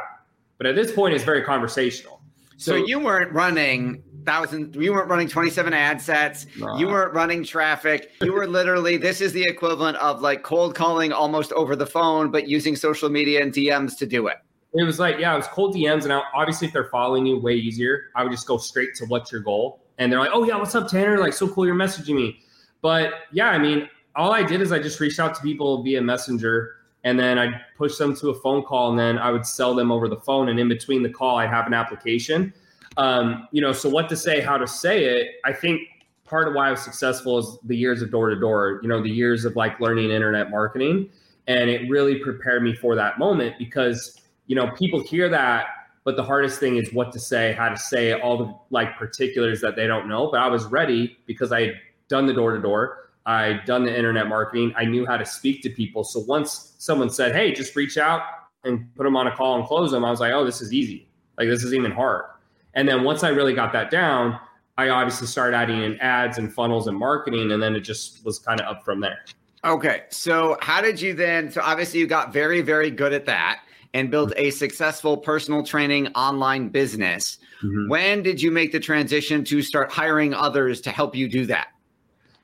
But 0.57 0.67
at 0.67 0.75
this 0.75 0.91
point, 0.91 1.15
it's 1.15 1.23
very 1.23 1.43
conversational. 1.43 2.21
So, 2.57 2.73
so 2.73 2.85
you 2.85 2.99
weren't 2.99 3.31
running 3.33 4.03
thousand 4.25 4.75
you 4.75 4.93
weren't 4.93 5.09
running 5.09 5.27
27 5.27 5.73
ad 5.73 6.01
sets 6.01 6.45
nah. 6.57 6.77
you 6.77 6.87
weren't 6.87 7.13
running 7.13 7.43
traffic 7.43 8.11
you 8.21 8.31
were 8.31 8.47
literally 8.47 8.97
this 8.97 9.21
is 9.21 9.33
the 9.33 9.43
equivalent 9.43 9.97
of 9.97 10.21
like 10.21 10.43
cold 10.43 10.75
calling 10.75 11.11
almost 11.11 11.51
over 11.53 11.75
the 11.75 11.85
phone 11.85 12.31
but 12.31 12.47
using 12.47 12.75
social 12.75 13.09
media 13.09 13.41
and 13.41 13.53
dms 13.53 13.97
to 13.97 14.05
do 14.05 14.27
it 14.27 14.37
it 14.73 14.83
was 14.83 14.99
like 14.99 15.17
yeah 15.19 15.33
it 15.33 15.37
was 15.37 15.47
cold 15.47 15.75
dms 15.75 16.03
and 16.03 16.13
obviously 16.35 16.67
if 16.67 16.73
they're 16.73 16.89
following 16.89 17.25
you 17.25 17.39
way 17.39 17.53
easier 17.53 18.11
i 18.15 18.23
would 18.23 18.31
just 18.31 18.47
go 18.47 18.57
straight 18.57 18.93
to 18.95 19.05
what's 19.05 19.31
your 19.31 19.41
goal 19.41 19.81
and 19.97 20.11
they're 20.11 20.19
like 20.19 20.31
oh 20.33 20.43
yeah 20.43 20.55
what's 20.55 20.75
up 20.75 20.87
tanner 20.87 21.17
like 21.17 21.33
so 21.33 21.47
cool 21.47 21.65
you're 21.65 21.75
messaging 21.75 22.15
me 22.15 22.39
but 22.81 23.13
yeah 23.31 23.49
i 23.49 23.57
mean 23.57 23.89
all 24.15 24.31
i 24.31 24.43
did 24.43 24.61
is 24.61 24.71
i 24.71 24.79
just 24.79 24.99
reached 24.99 25.19
out 25.19 25.33
to 25.33 25.41
people 25.41 25.81
via 25.83 26.01
messenger 26.01 26.75
and 27.03 27.19
then 27.19 27.39
I'd 27.39 27.61
push 27.77 27.97
them 27.97 28.15
to 28.17 28.29
a 28.29 28.33
phone 28.35 28.63
call, 28.63 28.89
and 28.89 28.99
then 28.99 29.17
I 29.17 29.31
would 29.31 29.45
sell 29.45 29.73
them 29.73 29.91
over 29.91 30.07
the 30.07 30.19
phone. 30.19 30.49
And 30.49 30.59
in 30.59 30.67
between 30.67 31.03
the 31.03 31.09
call, 31.09 31.37
I'd 31.37 31.49
have 31.49 31.67
an 31.67 31.73
application 31.73 32.53
um, 32.97 33.47
you 33.51 33.61
know, 33.61 33.71
so 33.71 33.89
what 33.89 34.09
to 34.09 34.17
say, 34.17 34.41
how 34.41 34.57
to 34.57 34.67
say 34.67 35.05
it. 35.05 35.39
I 35.45 35.53
think 35.53 35.81
part 36.25 36.47
of 36.47 36.53
why 36.53 36.67
I 36.67 36.71
was 36.71 36.81
successful 36.81 37.37
is 37.37 37.57
the 37.63 37.75
years 37.75 38.01
of 38.01 38.11
door 38.11 38.29
to 38.29 38.39
door, 38.39 38.79
you 38.81 38.89
know, 38.89 39.01
the 39.01 39.09
years 39.09 39.45
of 39.45 39.55
like 39.55 39.79
learning 39.79 40.11
internet 40.11 40.49
marketing. 40.49 41.09
And 41.47 41.69
it 41.69 41.89
really 41.89 42.19
prepared 42.19 42.63
me 42.63 42.73
for 42.75 42.95
that 42.95 43.17
moment 43.17 43.55
because, 43.57 44.21
you 44.47 44.55
know, 44.55 44.71
people 44.71 45.01
hear 45.01 45.29
that, 45.29 45.67
but 46.03 46.15
the 46.15 46.23
hardest 46.23 46.59
thing 46.59 46.77
is 46.77 46.93
what 46.93 47.11
to 47.13 47.19
say, 47.19 47.53
how 47.53 47.69
to 47.69 47.77
say 47.77 48.13
all 48.13 48.37
the 48.37 48.53
like 48.69 48.97
particulars 48.97 49.61
that 49.61 49.75
they 49.75 49.87
don't 49.87 50.07
know. 50.07 50.29
But 50.31 50.41
I 50.41 50.47
was 50.47 50.65
ready 50.65 51.17
because 51.25 51.51
I 51.51 51.61
had 51.61 51.73
done 52.07 52.25
the 52.25 52.33
door 52.33 52.53
to 52.53 52.61
door. 52.61 53.10
I'd 53.25 53.65
done 53.65 53.83
the 53.83 53.95
internet 53.95 54.27
marketing. 54.27 54.73
I 54.75 54.85
knew 54.85 55.05
how 55.05 55.17
to 55.17 55.25
speak 55.25 55.61
to 55.63 55.69
people. 55.69 56.03
So 56.03 56.21
once 56.21 56.73
someone 56.77 57.09
said, 57.09 57.35
Hey, 57.35 57.51
just 57.51 57.75
reach 57.75 57.97
out 57.97 58.21
and 58.63 58.93
put 58.95 59.03
them 59.03 59.15
on 59.15 59.27
a 59.27 59.35
call 59.35 59.57
and 59.57 59.65
close 59.65 59.91
them, 59.91 60.03
I 60.03 60.09
was 60.09 60.19
like, 60.19 60.33
Oh, 60.33 60.43
this 60.43 60.61
is 60.61 60.73
easy. 60.73 61.07
Like, 61.37 61.47
this 61.47 61.63
is 61.63 61.73
even 61.73 61.91
hard. 61.91 62.25
And 62.73 62.87
then 62.87 63.03
once 63.03 63.23
I 63.23 63.29
really 63.29 63.53
got 63.53 63.73
that 63.73 63.91
down, 63.91 64.39
I 64.77 64.89
obviously 64.89 65.27
started 65.27 65.55
adding 65.55 65.81
in 65.81 65.99
ads 65.99 66.37
and 66.37 66.51
funnels 66.51 66.87
and 66.87 66.97
marketing, 66.97 67.51
and 67.51 67.61
then 67.61 67.75
it 67.75 67.81
just 67.81 68.23
was 68.25 68.39
kind 68.39 68.59
of 68.59 68.67
up 68.67 68.83
from 68.83 68.99
there. 68.99 69.25
Okay. 69.63 70.03
So, 70.09 70.57
how 70.61 70.81
did 70.81 70.99
you 70.99 71.13
then? 71.13 71.51
So, 71.51 71.61
obviously, 71.61 71.99
you 71.99 72.07
got 72.07 72.33
very, 72.33 72.61
very 72.61 72.89
good 72.89 73.13
at 73.13 73.25
that 73.25 73.61
and 73.93 74.09
built 74.09 74.33
a 74.37 74.49
successful 74.51 75.17
personal 75.17 75.63
training 75.63 76.07
online 76.09 76.69
business. 76.69 77.37
Mm-hmm. 77.61 77.89
When 77.89 78.23
did 78.23 78.41
you 78.41 78.49
make 78.49 78.71
the 78.71 78.79
transition 78.79 79.43
to 79.45 79.61
start 79.61 79.91
hiring 79.91 80.33
others 80.33 80.81
to 80.81 80.91
help 80.91 81.15
you 81.15 81.27
do 81.27 81.45
that? 81.47 81.67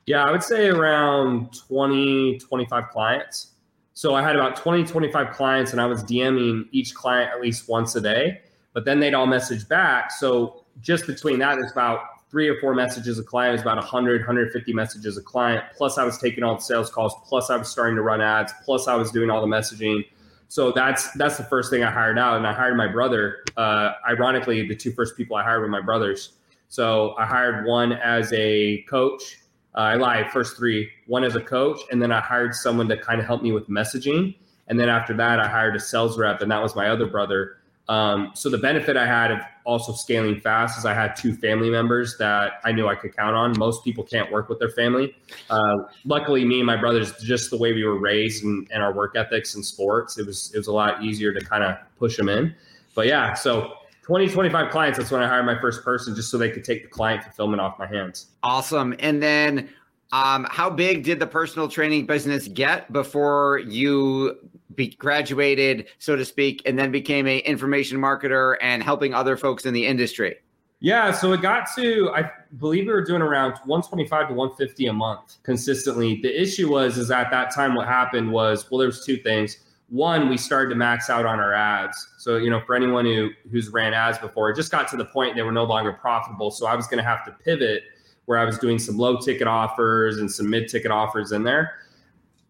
Yeah, 0.08 0.24
I 0.24 0.32
would 0.32 0.44
say 0.44 0.70
around 0.70 1.54
20, 1.68 2.40
25 2.40 2.90
clients. 2.90 3.52
So, 3.94 4.16
I 4.16 4.22
had 4.22 4.36
about 4.36 4.56
20, 4.56 4.84
25 4.84 5.36
clients, 5.36 5.72
and 5.72 5.82
I 5.82 5.86
was 5.86 6.04
DMing 6.04 6.68
each 6.72 6.96
client 6.96 7.32
at 7.32 7.42
least 7.42 7.70
once 7.70 7.96
a 7.96 8.02
day 8.02 8.42
but 8.78 8.86
then 8.86 9.00
they'd 9.00 9.16
all 9.16 9.26
message 9.26 9.68
back. 9.68 10.12
So 10.12 10.64
just 10.82 11.08
between 11.08 11.40
that, 11.40 11.58
it's 11.58 11.72
about 11.72 12.30
three 12.30 12.48
or 12.48 12.60
four 12.60 12.76
messages 12.76 13.18
a 13.18 13.24
client. 13.24 13.54
Was 13.54 13.64
about 13.64 13.78
100, 13.78 14.22
150 14.22 14.72
messages 14.72 15.18
a 15.18 15.22
client. 15.24 15.64
Plus, 15.76 15.98
I 15.98 16.04
was 16.04 16.20
taking 16.20 16.44
all 16.44 16.54
the 16.54 16.62
sales 16.62 16.92
calls. 16.92 17.16
Plus, 17.26 17.50
I 17.50 17.58
was 17.58 17.70
starting 17.70 17.96
to 17.96 18.04
run 18.04 18.22
ads. 18.22 18.54
Plus, 18.64 18.88
I 18.88 18.94
was 18.94 19.10
doing 19.10 19.32
all 19.32 19.42
the 19.42 19.48
messaging. 19.48 20.06
So 20.48 20.72
that's 20.72 21.12
that's 21.14 21.38
the 21.38 21.44
first 21.46 21.72
thing 21.72 21.84
I 21.84 21.90
hired 21.90 22.20
out, 22.20 22.38
and 22.38 22.46
I 22.46 22.54
hired 22.54 22.78
my 22.78 22.88
brother. 22.88 23.44
Uh, 23.58 23.94
ironically, 24.08 24.68
the 24.68 24.76
two 24.76 24.92
first 24.92 25.18
people 25.18 25.38
I 25.38 25.44
hired 25.44 25.62
were 25.62 25.68
my 25.70 25.82
brothers. 25.82 26.34
So 26.70 27.16
I 27.18 27.26
hired 27.26 27.66
one 27.66 27.94
as 27.94 28.32
a 28.32 28.84
coach. 28.84 29.40
Uh, 29.78 29.82
I 29.82 29.96
lied. 29.96 30.32
First 30.32 30.58
three, 30.58 30.90
one 31.06 31.24
as 31.24 31.36
a 31.36 31.42
coach, 31.42 31.80
and 31.92 32.02
then 32.02 32.12
I 32.12 32.20
hired 32.20 32.56
someone 32.56 32.90
to 32.90 32.98
kind 32.98 33.20
of 33.22 33.28
help 33.28 33.44
me 33.44 33.52
with 33.52 33.70
messaging. 33.70 34.36
And 34.68 34.80
then 34.80 34.90
after 34.90 35.14
that, 35.16 35.40
I 35.40 35.48
hired 35.48 35.76
a 35.76 35.80
sales 35.80 36.18
rep, 36.18 36.42
and 36.42 36.52
that 36.52 36.62
was 36.62 36.76
my 36.76 36.90
other 36.90 37.06
brother 37.06 37.58
Um, 37.90 38.32
so 38.34 38.50
the 38.50 38.58
benefit 38.58 38.98
I 38.98 39.06
had 39.06 39.32
of 39.32 39.40
also 39.64 39.94
scaling 39.94 40.42
fast 40.42 40.78
is 40.78 40.86
I 40.86 40.94
had 40.94 41.16
two 41.16 41.34
family 41.34 41.70
members 41.70 42.18
that 42.18 42.60
I 42.66 42.72
knew 42.74 42.88
I 42.88 42.96
could 42.96 43.16
count 43.16 43.36
on. 43.36 43.58
Most 43.58 43.84
people 43.84 44.04
can't 44.04 44.30
work 44.32 44.50
with 44.50 44.60
their 44.60 44.72
family. 44.72 45.16
Uh, 45.50 45.78
luckily, 46.04 46.44
me 46.44 46.58
and 46.58 46.66
my 46.66 46.76
brothers, 46.76 47.14
just 47.24 47.50
the 47.50 47.58
way 47.58 47.74
we 47.74 47.84
were 47.86 47.98
raised 47.98 48.44
and, 48.44 48.68
and 48.74 48.84
our 48.84 48.94
work 48.94 49.16
ethics 49.16 49.56
and 49.56 49.66
sports, 49.66 50.18
it 50.18 50.26
was 50.26 50.52
it 50.54 50.58
was 50.58 50.68
a 50.68 50.74
lot 50.74 51.04
easier 51.04 51.34
to 51.34 51.40
kind 51.40 51.64
of 51.64 51.78
push 51.98 52.18
them 52.18 52.28
in. 52.30 52.54
But 52.94 53.08
yeah, 53.08 53.34
so 53.36 53.74
20, 54.08 54.30
25 54.30 54.72
clients. 54.72 54.98
That's 54.98 55.12
when 55.12 55.22
I 55.22 55.28
hired 55.28 55.46
my 55.46 55.60
first 55.60 55.84
person, 55.84 56.16
just 56.16 56.32
so 56.32 56.38
they 56.38 56.50
could 56.50 56.64
take 56.64 56.82
the 56.82 56.88
client 56.88 57.24
fulfillment 57.24 57.60
off 57.60 57.78
my 57.78 57.86
hands. 57.86 58.28
Awesome. 58.42 58.96
And 59.00 59.22
then, 59.22 59.68
um, 60.14 60.48
how 60.50 60.70
big 60.70 61.04
did 61.04 61.20
the 61.20 61.28
personal 61.28 61.68
training 61.68 62.06
business 62.06 62.48
get 62.48 62.92
before 62.94 63.60
you 63.68 64.38
be 64.76 64.88
graduated, 64.92 65.88
so 66.00 66.16
to 66.16 66.24
speak, 66.24 66.62
and 66.66 66.80
then 66.80 66.90
became 66.90 67.28
a 67.28 67.40
information 67.40 67.98
marketer 67.98 68.56
and 68.62 68.82
helping 68.82 69.14
other 69.14 69.36
folks 69.36 69.66
in 69.66 69.74
the 69.74 69.86
industry? 69.86 70.38
Yeah, 70.80 71.12
so 71.12 71.34
it 71.34 71.42
got 71.42 71.68
to 71.76 72.12
I 72.16 72.32
believe 72.60 72.86
we 72.86 72.94
were 72.94 73.04
doing 73.04 73.22
around 73.22 73.54
125 73.66 74.30
to 74.30 74.34
150 74.36 74.86
a 74.86 74.94
month 74.94 75.38
consistently. 75.44 76.22
The 76.22 76.42
issue 76.42 76.72
was 76.72 76.98
is 76.98 77.12
at 77.12 77.30
that 77.32 77.54
time 77.54 77.74
what 77.74 77.88
happened 77.88 78.32
was 78.32 78.70
well 78.70 78.78
there 78.78 78.88
was 78.88 79.04
two 79.04 79.18
things. 79.18 79.58
One, 79.90 80.28
we 80.28 80.38
started 80.38 80.70
to 80.72 80.76
max 80.76 81.10
out 81.10 81.26
on 81.26 81.40
our 81.40 81.54
ads. 81.54 82.08
So, 82.18 82.36
you 82.38 82.50
know, 82.50 82.62
for 82.66 82.76
anyone 82.76 83.06
who 83.06 83.30
who's 83.50 83.70
ran 83.70 83.94
ads 83.94 84.18
before, 84.18 84.50
it 84.50 84.56
just 84.56 84.72
got 84.72 84.88
to 84.90 84.98
the 84.98 85.06
point 85.06 85.36
they 85.36 85.44
were 85.44 85.52
no 85.52 85.64
longer 85.64 85.94
profitable. 85.94 86.52
So 86.52 86.68
I 86.68 86.76
was 86.76 86.88
going 86.88 86.98
to 86.98 87.10
have 87.10 87.24
to 87.26 87.32
pivot 87.32 87.84
where 88.26 88.38
I 88.38 88.44
was 88.44 88.58
doing 88.58 88.78
some 88.78 88.98
low 88.98 89.18
ticket 89.18 89.48
offers 89.48 90.18
and 90.18 90.30
some 90.30 90.50
mid 90.50 90.68
ticket 90.68 90.92
offers 90.92 91.32
in 91.32 91.44
there. 91.44 91.76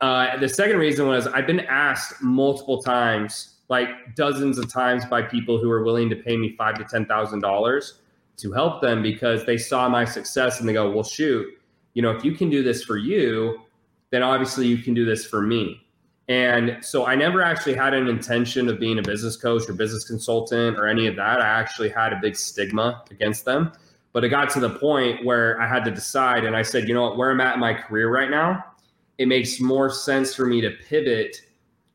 Uh, 0.02 0.38
the 0.38 0.50
second 0.50 0.78
reason 0.78 1.08
was 1.08 1.28
I've 1.28 1.48
been 1.48 1.62
asked 1.62 2.22
multiple 2.22 2.82
times, 2.82 3.56
like 3.70 4.16
dozens 4.16 4.58
of 4.58 4.72
times, 4.72 5.06
by 5.06 5.22
people 5.22 5.60
who 5.60 5.70
are 5.70 5.84
willing 5.84 6.10
to 6.10 6.16
pay 6.16 6.38
me 6.38 6.56
five 6.58 6.78
to 6.80 6.84
ten 6.84 7.06
thousand 7.06 7.42
dollars 7.42 8.02
to 8.38 8.52
help 8.52 8.82
them 8.82 9.02
because 9.02 9.46
they 9.46 9.58
saw 9.58 9.88
my 9.88 10.06
success 10.06 10.60
and 10.60 10.68
they 10.68 10.74
go, 10.74 10.90
"Well, 10.90 11.04
shoot, 11.04 11.48
you 11.94 12.02
know, 12.02 12.12
if 12.12 12.24
you 12.24 12.34
can 12.34 12.50
do 12.50 12.64
this 12.64 12.84
for 12.84 12.98
you, 12.98 13.62
then 14.10 14.24
obviously 14.24 14.66
you 14.68 14.80
can 14.80 14.96
do 14.96 15.06
this 15.06 15.26
for 15.26 15.42
me." 15.42 15.87
And 16.28 16.78
so 16.82 17.06
I 17.06 17.16
never 17.16 17.42
actually 17.42 17.76
had 17.76 17.94
an 17.94 18.08
intention 18.08 18.68
of 18.68 18.80
being 18.80 19.00
a 19.00 19.02
business 19.02 19.38
coach 19.38 19.70
or 19.70 19.74
business 19.74 20.04
consultant 20.04 20.78
or 20.78 20.88
any 20.88 21.08
of 21.08 21.16
that. 21.16 21.42
I 21.42 21.48
actually 21.48 21.90
had 21.90 22.12
a 22.12 22.20
big 22.22 22.36
stigma 22.36 23.04
against 23.12 23.46
them. 23.46 23.72
But 24.14 24.24
it 24.24 24.30
got 24.30 24.50
to 24.52 24.60
the 24.60 24.72
point 24.72 25.24
where 25.24 25.62
I 25.62 25.68
had 25.68 25.86
to 25.86 25.92
decide, 25.92 26.44
and 26.44 26.56
I 26.56 26.64
said, 26.64 26.88
you 26.88 26.94
know 26.94 27.04
what, 27.04 27.18
where 27.18 27.32
I'm 27.32 27.40
at 27.40 27.54
in 27.54 27.60
my 27.60 27.74
career 27.74 28.10
right 28.10 28.30
now, 28.30 28.64
it 29.18 29.28
makes 29.28 29.60
more 29.60 29.90
sense 29.90 30.34
for 30.34 30.46
me 30.46 30.60
to 30.62 30.72
pivot 30.90 31.38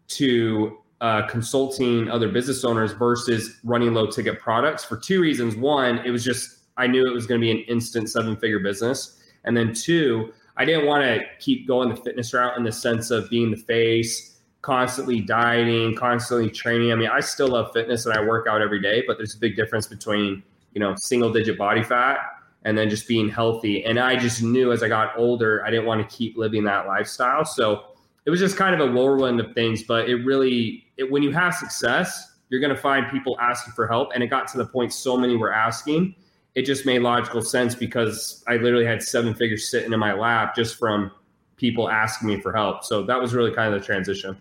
to 0.09 0.79
uh, 1.01 1.27
consulting 1.27 2.09
other 2.09 2.29
business 2.29 2.65
owners 2.65 2.93
versus 2.93 3.59
running 3.65 3.93
low 3.93 4.07
ticket 4.07 4.39
products 4.39 4.85
for 4.85 4.97
two 4.97 5.21
reasons. 5.21 5.57
One, 5.57 5.99
it 6.07 6.11
was 6.11 6.25
just, 6.25 6.61
I 6.77 6.87
knew 6.87 7.07
it 7.07 7.13
was 7.13 7.27
going 7.27 7.41
to 7.41 7.45
be 7.45 7.51
an 7.51 7.65
instant 7.69 8.09
seven 8.09 8.37
figure 8.37 8.61
business. 8.61 9.19
And 9.45 9.57
then 9.57 9.75
two, 9.75 10.33
I 10.57 10.65
didn't 10.65 10.87
want 10.87 11.03
to 11.03 11.21
keep 11.41 11.67
going 11.67 11.89
the 11.89 11.97
fitness 11.97 12.35
route 12.35 12.57
in 12.57 12.65
the 12.65 12.73
sense 12.73 13.11
of 13.11 13.31
being 13.31 13.51
the 13.51 13.57
face, 13.57 14.39
constantly 14.61 15.21
dieting, 15.21 15.95
constantly 15.97 16.51
training. 16.51 16.93
I 16.93 16.95
mean, 16.95 17.09
I 17.09 17.21
still 17.21 17.49
love 17.49 17.73
fitness 17.73 18.07
and 18.07 18.17
I 18.17 18.23
work 18.23 18.47
out 18.47 18.61
every 18.61 18.81
day, 18.81 19.03
but 19.07 19.17
there's 19.17 19.35
a 19.35 19.39
big 19.39 19.57
difference 19.57 19.87
between, 19.87 20.43
you 20.75 20.81
know, 20.81 20.95
single 20.97 21.33
digit 21.33 21.59
body 21.59 21.83
fat 21.83 22.19
and 22.65 22.79
then 22.79 22.89
just 22.89 23.09
being 23.09 23.29
healthy. 23.29 23.85
And 23.85 23.99
I 23.99 24.17
just 24.17 24.43
knew 24.43 24.73
as 24.73 24.83
I 24.83 24.89
got 24.89 25.19
older, 25.19 25.65
I 25.65 25.71
didn't 25.71 25.87
want 25.87 26.09
to 26.09 26.17
keep 26.17 26.37
living 26.37 26.65
that 26.65 26.87
lifestyle. 26.87 27.45
So 27.45 27.87
it 28.25 28.31
was 28.31 28.39
just 28.39 28.57
kind 28.57 28.81
of 28.81 28.89
a 28.89 28.93
whirlwind 28.93 29.41
of 29.41 29.53
things, 29.53 29.83
but 29.83 30.09
it 30.09 30.17
really, 30.25 30.87
it, 30.97 31.11
when 31.11 31.23
you 31.23 31.33
have 31.33 31.55
success, 31.55 32.31
you're 32.51 32.61
going 32.61 32.75
to 32.75 32.81
find 32.81 33.11
people 33.11 33.37
asking 33.41 33.73
for 33.73 33.89
help. 33.89 34.11
And 34.15 34.23
it 34.23 34.29
got 34.29 34.47
to 34.49 34.59
the 34.59 34.67
point 34.67 34.93
so 34.93 35.17
many 35.17 35.37
were 35.37 35.53
asking, 35.53 36.15
it 36.55 36.63
just 36.63 36.85
made 36.85 37.01
logical 37.01 37.43
sense 37.43 37.75
because 37.75 38.45
I 38.47 38.57
literally 38.57 38.85
had 38.85 39.03
seven 39.03 39.35
figures 39.35 39.71
sitting 39.71 39.93
in 39.93 39.99
my 39.99 40.13
lap 40.13 40.55
just 40.55 40.79
from 40.79 41.11
people 41.57 41.89
asking 41.89 42.29
me 42.29 42.41
for 42.41 42.53
help. 42.53 42.85
So 42.85 43.03
that 43.05 43.21
was 43.21 43.35
really 43.35 43.53
kind 43.53 43.73
of 43.73 43.81
the 43.81 43.87
transition. 43.87 44.37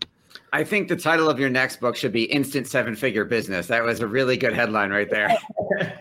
I 0.54 0.66
think 0.66 0.90
the 0.90 0.98
title 0.98 1.30
of 1.30 1.40
your 1.40 1.50
next 1.50 1.80
book 1.80 1.96
should 1.96 2.12
be 2.12 2.24
Instant 2.24 2.68
Seven 2.68 2.96
Figure 2.96 3.24
Business. 3.24 3.68
That 3.68 3.84
was 3.84 4.02
a 4.02 4.08
really 4.08 4.36
good 4.36 4.54
headline 4.54 4.92
right 4.92 5.10
there. 5.10 5.38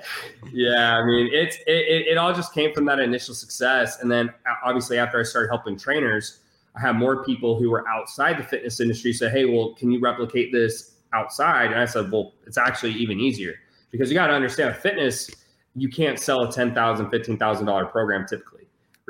yeah, 0.53 0.97
I 0.97 1.05
mean, 1.05 1.31
it's 1.33 1.57
it, 1.69 2.09
it, 2.09 2.19
all 2.19 2.33
just 2.33 2.53
came 2.53 2.75
from 2.75 2.85
that 2.87 2.99
initial 2.99 3.35
success, 3.35 4.01
and 4.01 4.11
then 4.11 4.29
uh, 4.29 4.55
obviously 4.65 4.99
after 4.99 5.21
I 5.21 5.23
started 5.23 5.51
helping 5.51 5.79
trainers, 5.79 6.41
I 6.77 6.81
had 6.81 6.97
more 6.97 7.25
people 7.25 7.59
who 7.61 7.71
were 7.71 7.87
outside 7.89 8.39
the 8.39 8.43
fitness 8.43 8.81
industry 8.81 9.13
say, 9.13 9.31
"Hey, 9.31 9.45
well, 9.45 9.75
can 9.75 9.93
you 9.93 10.01
replicate 10.01 10.53
this 10.53 10.97
outside?" 11.13 11.71
And 11.71 11.79
I 11.79 11.85
said, 11.85 12.11
"Well, 12.11 12.33
it's 12.45 12.59
actually 12.59 12.93
even 12.95 13.21
easier 13.21 13.55
because 13.93 14.11
you 14.11 14.15
got 14.15 14.29
to 14.29 14.35
understand 14.35 14.75
fitness. 14.77 15.31
You 15.75 15.89
can't 15.89 16.19
sell 16.19 16.43
a 16.43 16.53
ten 16.53 16.75
thousand, 16.75 17.11
fifteen 17.11 17.39
thousand 17.39 17.67
dollar 17.67 17.87
program 17.87 18.27
typically." 18.29 18.61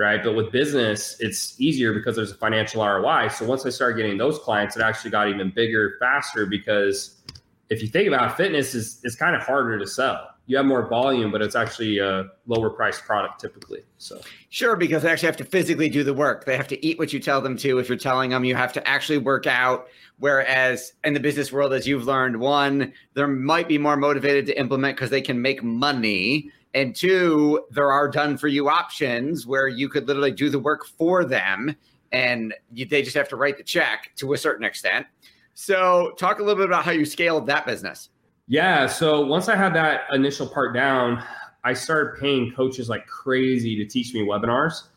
right? 0.01 0.25
But 0.25 0.35
with 0.35 0.51
business, 0.51 1.17
it's 1.21 1.61
easier 1.61 1.93
because 1.93 2.17
there's 2.17 2.33
a 2.33 2.37
financial 2.37 2.83
ROI. 2.83 3.29
So 3.29 3.45
once 3.45 3.67
I 3.67 3.69
started 3.69 3.99
getting 3.99 4.17
those 4.17 4.39
clients, 4.39 4.75
it 4.75 4.83
actually 4.83 5.11
got 5.11 5.29
even 5.29 5.53
bigger 5.55 5.97
faster 6.01 6.47
because 6.47 7.21
if 7.69 7.83
you 7.83 7.89
think 7.89 8.09
about 8.09 8.31
it, 8.31 8.37
fitness 8.37 8.75
is 8.75 9.01
is 9.05 9.15
kind 9.15 9.37
of 9.37 9.43
harder 9.43 9.79
to 9.79 9.87
sell. 9.87 10.31
You 10.51 10.57
have 10.57 10.67
more 10.67 10.89
volume, 10.89 11.31
but 11.31 11.43
it's 11.43 11.55
actually 11.55 11.99
a 11.99 12.25
lower 12.49 12.71
priced 12.71 13.05
product 13.05 13.41
typically. 13.41 13.85
So 13.99 14.21
sure, 14.49 14.75
because 14.75 15.05
they 15.05 15.09
actually 15.09 15.29
have 15.29 15.37
to 15.37 15.45
physically 15.45 15.89
do 15.89 16.03
the 16.03 16.13
work. 16.13 16.45
They 16.45 16.57
have 16.57 16.67
to 16.69 16.85
eat 16.85 16.99
what 16.99 17.13
you 17.13 17.21
tell 17.21 17.41
them 17.41 17.57
to. 17.59 17.79
If 17.79 17.89
you're 17.89 17.97
telling 17.97 18.31
them, 18.31 18.45
you 18.45 18.57
have 18.57 18.73
to 18.73 18.89
actually 18.89 19.19
work 19.19 19.47
out. 19.47 19.87
Whereas 20.19 20.95
in 21.05 21.15
the 21.15 21.21
business 21.21 21.53
world, 21.53 21.73
as 21.73 21.87
you've 21.87 22.05
learned, 22.05 22.41
one, 22.41 22.93
there 23.15 23.29
might 23.29 23.69
be 23.69 23.79
more 23.79 23.97
motivated 23.97 24.45
to 24.47 24.59
implement 24.59 24.97
because 24.97 25.11
they 25.11 25.23
can 25.23 25.41
make 25.41 25.63
money 25.63 26.51
and 26.75 26.97
two, 26.97 27.65
there 27.71 27.93
are 27.93 28.09
done 28.09 28.37
for 28.37 28.49
you 28.49 28.69
options 28.69 29.47
where 29.47 29.69
you 29.69 29.89
could 29.89 30.09
literally 30.09 30.33
do 30.33 30.51
the 30.51 30.59
work 30.59 30.85
for 30.85 31.25
them 31.25 31.77
and 32.11 32.55
you, 32.73 32.87
they 32.87 33.03
just 33.03 33.17
have 33.17 33.29
to 33.29 33.37
write 33.37 33.57
the 33.57 33.63
check 33.63 34.11
to 34.17 34.33
a 34.33 34.37
certain 34.37 34.65
extent. 34.65 35.07
So, 35.55 36.13
talk 36.19 36.41
a 36.41 36.43
little 36.43 36.57
bit 36.57 36.67
about 36.67 36.85
how 36.85 36.91
you 36.91 37.05
scaled 37.05 37.47
that 37.47 37.67
business. 37.67 38.09
Yeah. 38.51 38.87
So, 38.87 39.25
once 39.25 39.49
I 39.49 39.55
had 39.55 39.75
that 39.75 40.03
initial 40.13 40.47
part 40.47 40.75
down, 40.75 41.25
I 41.63 41.73
started 41.73 42.21
paying 42.21 42.53
coaches 42.53 42.89
like 42.89 43.07
crazy 43.07 43.77
to 43.77 43.85
teach 43.85 44.13
me 44.13 44.27
webinars. 44.27 44.89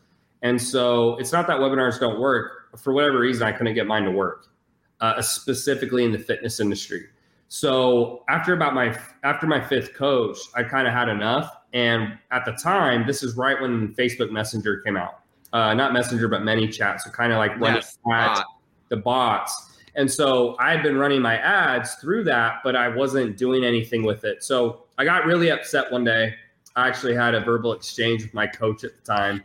And 0.42 0.60
so, 0.60 1.16
it's 1.18 1.32
not 1.32 1.46
that 1.46 1.60
webinars 1.60 2.00
don't 2.00 2.20
work. 2.20 2.76
For 2.78 2.92
whatever 2.92 3.20
reason, 3.20 3.44
I 3.44 3.52
couldn't 3.52 3.74
get 3.74 3.86
mine 3.86 4.02
to 4.02 4.10
work, 4.10 4.48
uh, 5.00 5.22
specifically 5.22 6.04
in 6.04 6.10
the 6.10 6.18
fitness 6.18 6.58
industry. 6.58 7.06
So 7.48 8.24
after 8.28 8.52
about 8.52 8.74
my 8.74 8.98
after 9.22 9.46
my 9.46 9.64
fifth 9.64 9.94
coach, 9.94 10.38
I 10.56 10.64
kind 10.64 10.88
of 10.88 10.92
had 10.92 11.08
enough, 11.08 11.54
and 11.72 12.18
at 12.32 12.44
the 12.44 12.50
time, 12.52 13.06
this 13.06 13.22
is 13.22 13.36
right 13.36 13.60
when 13.60 13.94
Facebook 13.94 14.32
Messenger 14.32 14.78
came 14.78 14.96
out. 14.96 15.20
Uh, 15.52 15.72
not 15.72 15.92
Messenger, 15.92 16.26
but 16.26 16.42
many 16.42 16.66
ManyChat. 16.66 17.02
So 17.02 17.10
kind 17.10 17.32
of 17.32 17.38
like 17.38 17.52
running 17.60 17.76
yes, 17.76 18.42
the 18.88 18.96
bots. 18.96 19.73
And 19.96 20.10
so 20.10 20.56
I 20.58 20.72
had 20.72 20.82
been 20.82 20.96
running 20.96 21.22
my 21.22 21.38
ads 21.38 21.94
through 21.94 22.24
that, 22.24 22.60
but 22.64 22.74
I 22.74 22.88
wasn't 22.88 23.36
doing 23.36 23.64
anything 23.64 24.02
with 24.02 24.24
it. 24.24 24.42
So 24.42 24.84
I 24.98 25.04
got 25.04 25.24
really 25.24 25.50
upset 25.50 25.90
one 25.92 26.04
day. 26.04 26.34
I 26.76 26.88
actually 26.88 27.14
had 27.14 27.34
a 27.34 27.40
verbal 27.40 27.72
exchange 27.72 28.22
with 28.22 28.34
my 28.34 28.46
coach 28.46 28.82
at 28.82 28.90
the 28.96 29.02
time. 29.02 29.44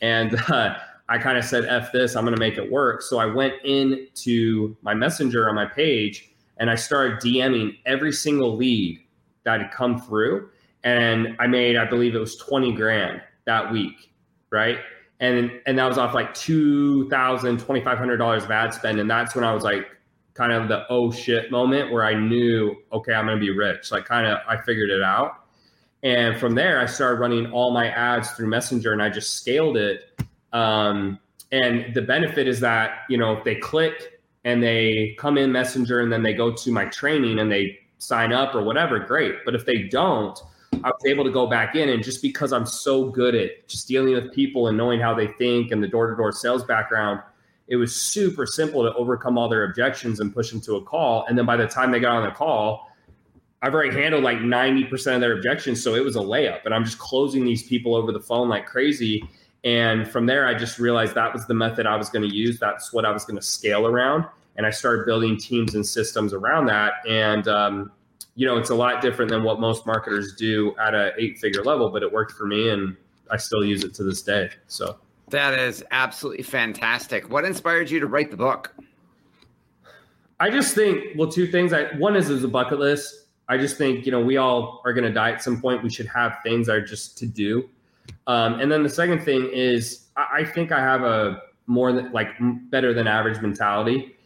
And 0.00 0.34
uh, 0.48 0.76
I 1.08 1.18
kind 1.18 1.36
of 1.36 1.44
said, 1.44 1.66
F 1.66 1.92
this, 1.92 2.16
I'm 2.16 2.24
going 2.24 2.34
to 2.34 2.40
make 2.40 2.56
it 2.56 2.70
work. 2.70 3.02
So 3.02 3.18
I 3.18 3.26
went 3.26 3.54
into 3.64 4.76
my 4.82 4.94
messenger 4.94 5.48
on 5.48 5.54
my 5.54 5.66
page 5.66 6.30
and 6.56 6.70
I 6.70 6.76
started 6.76 7.18
DMing 7.18 7.78
every 7.84 8.12
single 8.12 8.56
lead 8.56 9.00
that 9.44 9.60
had 9.60 9.70
come 9.70 10.00
through 10.00 10.48
and 10.84 11.36
I 11.38 11.46
made, 11.46 11.76
I 11.76 11.84
believe 11.84 12.14
it 12.14 12.18
was 12.18 12.36
20 12.36 12.72
grand 12.72 13.20
that 13.44 13.70
week, 13.70 14.12
right? 14.50 14.78
And 15.20 15.60
and 15.66 15.78
that 15.78 15.86
was 15.86 15.98
off 15.98 16.14
like 16.14 16.32
two 16.34 17.08
thousand, 17.10 17.60
twenty 17.60 17.82
five 17.82 17.98
hundred 17.98 18.16
dollars 18.16 18.44
of 18.44 18.50
ad 18.50 18.72
spend, 18.72 18.98
and 18.98 19.10
that's 19.10 19.34
when 19.34 19.44
I 19.44 19.52
was 19.52 19.62
like, 19.62 19.86
kind 20.34 20.52
of 20.52 20.68
the 20.68 20.86
oh 20.88 21.10
shit 21.12 21.50
moment 21.50 21.92
where 21.92 22.04
I 22.04 22.14
knew, 22.14 22.74
okay, 22.92 23.12
I'm 23.12 23.26
gonna 23.26 23.38
be 23.38 23.50
rich. 23.50 23.92
Like, 23.92 24.06
kind 24.06 24.26
of, 24.26 24.38
I 24.48 24.56
figured 24.62 24.90
it 24.90 25.02
out. 25.02 25.44
And 26.02 26.38
from 26.38 26.54
there, 26.54 26.80
I 26.80 26.86
started 26.86 27.20
running 27.20 27.52
all 27.52 27.72
my 27.72 27.88
ads 27.88 28.30
through 28.30 28.48
Messenger, 28.48 28.94
and 28.94 29.02
I 29.02 29.10
just 29.10 29.34
scaled 29.34 29.76
it. 29.76 30.18
Um, 30.54 31.18
and 31.52 31.92
the 31.94 32.02
benefit 32.02 32.48
is 32.48 32.60
that 32.60 33.00
you 33.10 33.18
know 33.18 33.36
if 33.36 33.44
they 33.44 33.56
click 33.56 34.20
and 34.44 34.62
they 34.62 35.14
come 35.18 35.36
in 35.36 35.52
Messenger, 35.52 36.00
and 36.00 36.10
then 36.10 36.22
they 36.22 36.32
go 36.32 36.50
to 36.50 36.72
my 36.72 36.86
training 36.86 37.38
and 37.38 37.52
they 37.52 37.78
sign 37.98 38.32
up 38.32 38.54
or 38.54 38.62
whatever, 38.62 38.98
great. 38.98 39.44
But 39.44 39.54
if 39.54 39.66
they 39.66 39.82
don't, 39.82 40.40
I 40.72 40.88
was 40.88 41.04
able 41.04 41.24
to 41.24 41.30
go 41.30 41.46
back 41.46 41.74
in 41.76 41.90
and 41.90 42.02
just 42.02 42.22
because 42.22 42.52
I'm 42.52 42.64
so 42.64 43.04
good 43.04 43.34
at 43.34 43.68
just 43.68 43.86
dealing 43.86 44.14
with 44.14 44.32
people 44.32 44.68
and 44.68 44.78
knowing 44.78 45.00
how 45.00 45.14
they 45.14 45.26
think 45.26 45.72
and 45.72 45.82
the 45.82 45.88
door 45.88 46.10
to 46.10 46.16
door 46.16 46.32
sales 46.32 46.64
background, 46.64 47.20
it 47.68 47.76
was 47.76 47.94
super 47.94 48.46
simple 48.46 48.82
to 48.82 48.94
overcome 48.94 49.36
all 49.36 49.48
their 49.48 49.64
objections 49.64 50.20
and 50.20 50.34
push 50.34 50.50
them 50.50 50.60
to 50.62 50.76
a 50.76 50.82
call. 50.82 51.26
And 51.28 51.36
then 51.36 51.46
by 51.46 51.56
the 51.56 51.66
time 51.66 51.90
they 51.90 52.00
got 52.00 52.16
on 52.16 52.24
the 52.24 52.30
call, 52.30 52.88
I've 53.62 53.74
already 53.74 53.94
handled 53.94 54.24
like 54.24 54.38
90% 54.38 55.14
of 55.14 55.20
their 55.20 55.34
objections. 55.34 55.82
So 55.82 55.94
it 55.94 56.02
was 56.02 56.16
a 56.16 56.20
layup. 56.20 56.64
And 56.64 56.74
I'm 56.74 56.84
just 56.84 56.98
closing 56.98 57.44
these 57.44 57.62
people 57.62 57.94
over 57.94 58.10
the 58.10 58.20
phone 58.20 58.48
like 58.48 58.66
crazy. 58.66 59.22
And 59.64 60.10
from 60.10 60.24
there, 60.24 60.48
I 60.48 60.54
just 60.54 60.78
realized 60.78 61.14
that 61.14 61.32
was 61.32 61.46
the 61.46 61.54
method 61.54 61.86
I 61.86 61.96
was 61.96 62.08
going 62.08 62.26
to 62.28 62.34
use. 62.34 62.58
That's 62.58 62.92
what 62.92 63.04
I 63.04 63.10
was 63.10 63.24
going 63.24 63.36
to 63.36 63.42
scale 63.42 63.86
around. 63.86 64.24
And 64.56 64.66
I 64.66 64.70
started 64.70 65.04
building 65.04 65.36
teams 65.36 65.74
and 65.74 65.86
systems 65.86 66.32
around 66.32 66.66
that. 66.66 66.94
And 67.06 67.46
um, 67.48 67.92
you 68.40 68.46
know, 68.46 68.56
it's 68.56 68.70
a 68.70 68.74
lot 68.74 69.02
different 69.02 69.30
than 69.30 69.42
what 69.42 69.60
most 69.60 69.84
marketers 69.84 70.34
do 70.34 70.74
at 70.78 70.94
a 70.94 71.12
eight 71.18 71.38
figure 71.38 71.62
level, 71.62 71.90
but 71.90 72.02
it 72.02 72.10
worked 72.10 72.32
for 72.32 72.46
me 72.46 72.70
and 72.70 72.96
I 73.30 73.36
still 73.36 73.62
use 73.62 73.84
it 73.84 73.92
to 73.96 74.02
this 74.02 74.22
day. 74.22 74.48
So 74.66 74.96
that 75.28 75.58
is 75.58 75.84
absolutely 75.90 76.44
fantastic. 76.44 77.28
What 77.28 77.44
inspired 77.44 77.90
you 77.90 78.00
to 78.00 78.06
write 78.06 78.30
the 78.30 78.38
book? 78.38 78.74
I 80.40 80.48
just 80.48 80.74
think, 80.74 81.18
well, 81.18 81.30
two 81.30 81.48
things. 81.48 81.74
I 81.74 81.94
one 81.98 82.16
is 82.16 82.30
as 82.30 82.42
a 82.42 82.48
bucket 82.48 82.78
list. 82.78 83.26
I 83.50 83.58
just 83.58 83.76
think, 83.76 84.06
you 84.06 84.12
know, 84.12 84.22
we 84.22 84.38
all 84.38 84.80
are 84.86 84.94
going 84.94 85.04
to 85.04 85.12
die 85.12 85.32
at 85.32 85.42
some 85.42 85.60
point. 85.60 85.82
We 85.82 85.90
should 85.90 86.06
have 86.06 86.38
things 86.42 86.68
that 86.68 86.76
are 86.76 86.86
just 86.86 87.18
to 87.18 87.26
do. 87.26 87.68
Um, 88.26 88.58
and 88.58 88.72
then 88.72 88.82
the 88.82 88.88
second 88.88 89.22
thing 89.22 89.50
is, 89.52 90.06
I, 90.16 90.38
I 90.38 90.44
think 90.46 90.72
I 90.72 90.80
have 90.80 91.02
a 91.02 91.42
more 91.66 91.92
than 91.92 92.10
like 92.12 92.30
better 92.70 92.94
than 92.94 93.06
average 93.06 93.42
mentality. 93.42 94.16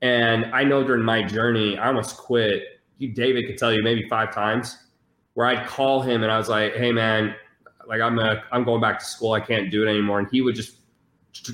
And 0.00 0.46
I 0.54 0.62
know 0.62 0.84
during 0.84 1.02
my 1.02 1.24
journey, 1.24 1.76
I 1.76 1.88
almost 1.88 2.18
quit 2.18 2.73
David 2.98 3.46
could 3.46 3.58
tell 3.58 3.72
you 3.72 3.82
maybe 3.82 4.08
five 4.08 4.34
times 4.34 4.78
where 5.34 5.46
I'd 5.46 5.66
call 5.66 6.00
him 6.00 6.22
and 6.22 6.30
I 6.30 6.38
was 6.38 6.48
like, 6.48 6.74
"Hey, 6.74 6.92
man, 6.92 7.34
like 7.86 8.00
I'm 8.00 8.18
a, 8.18 8.42
I'm 8.52 8.64
going 8.64 8.80
back 8.80 8.98
to 9.00 9.04
school. 9.04 9.32
I 9.32 9.40
can't 9.40 9.70
do 9.70 9.86
it 9.86 9.90
anymore." 9.90 10.18
And 10.18 10.28
he 10.30 10.40
would 10.40 10.54
just, 10.54 10.76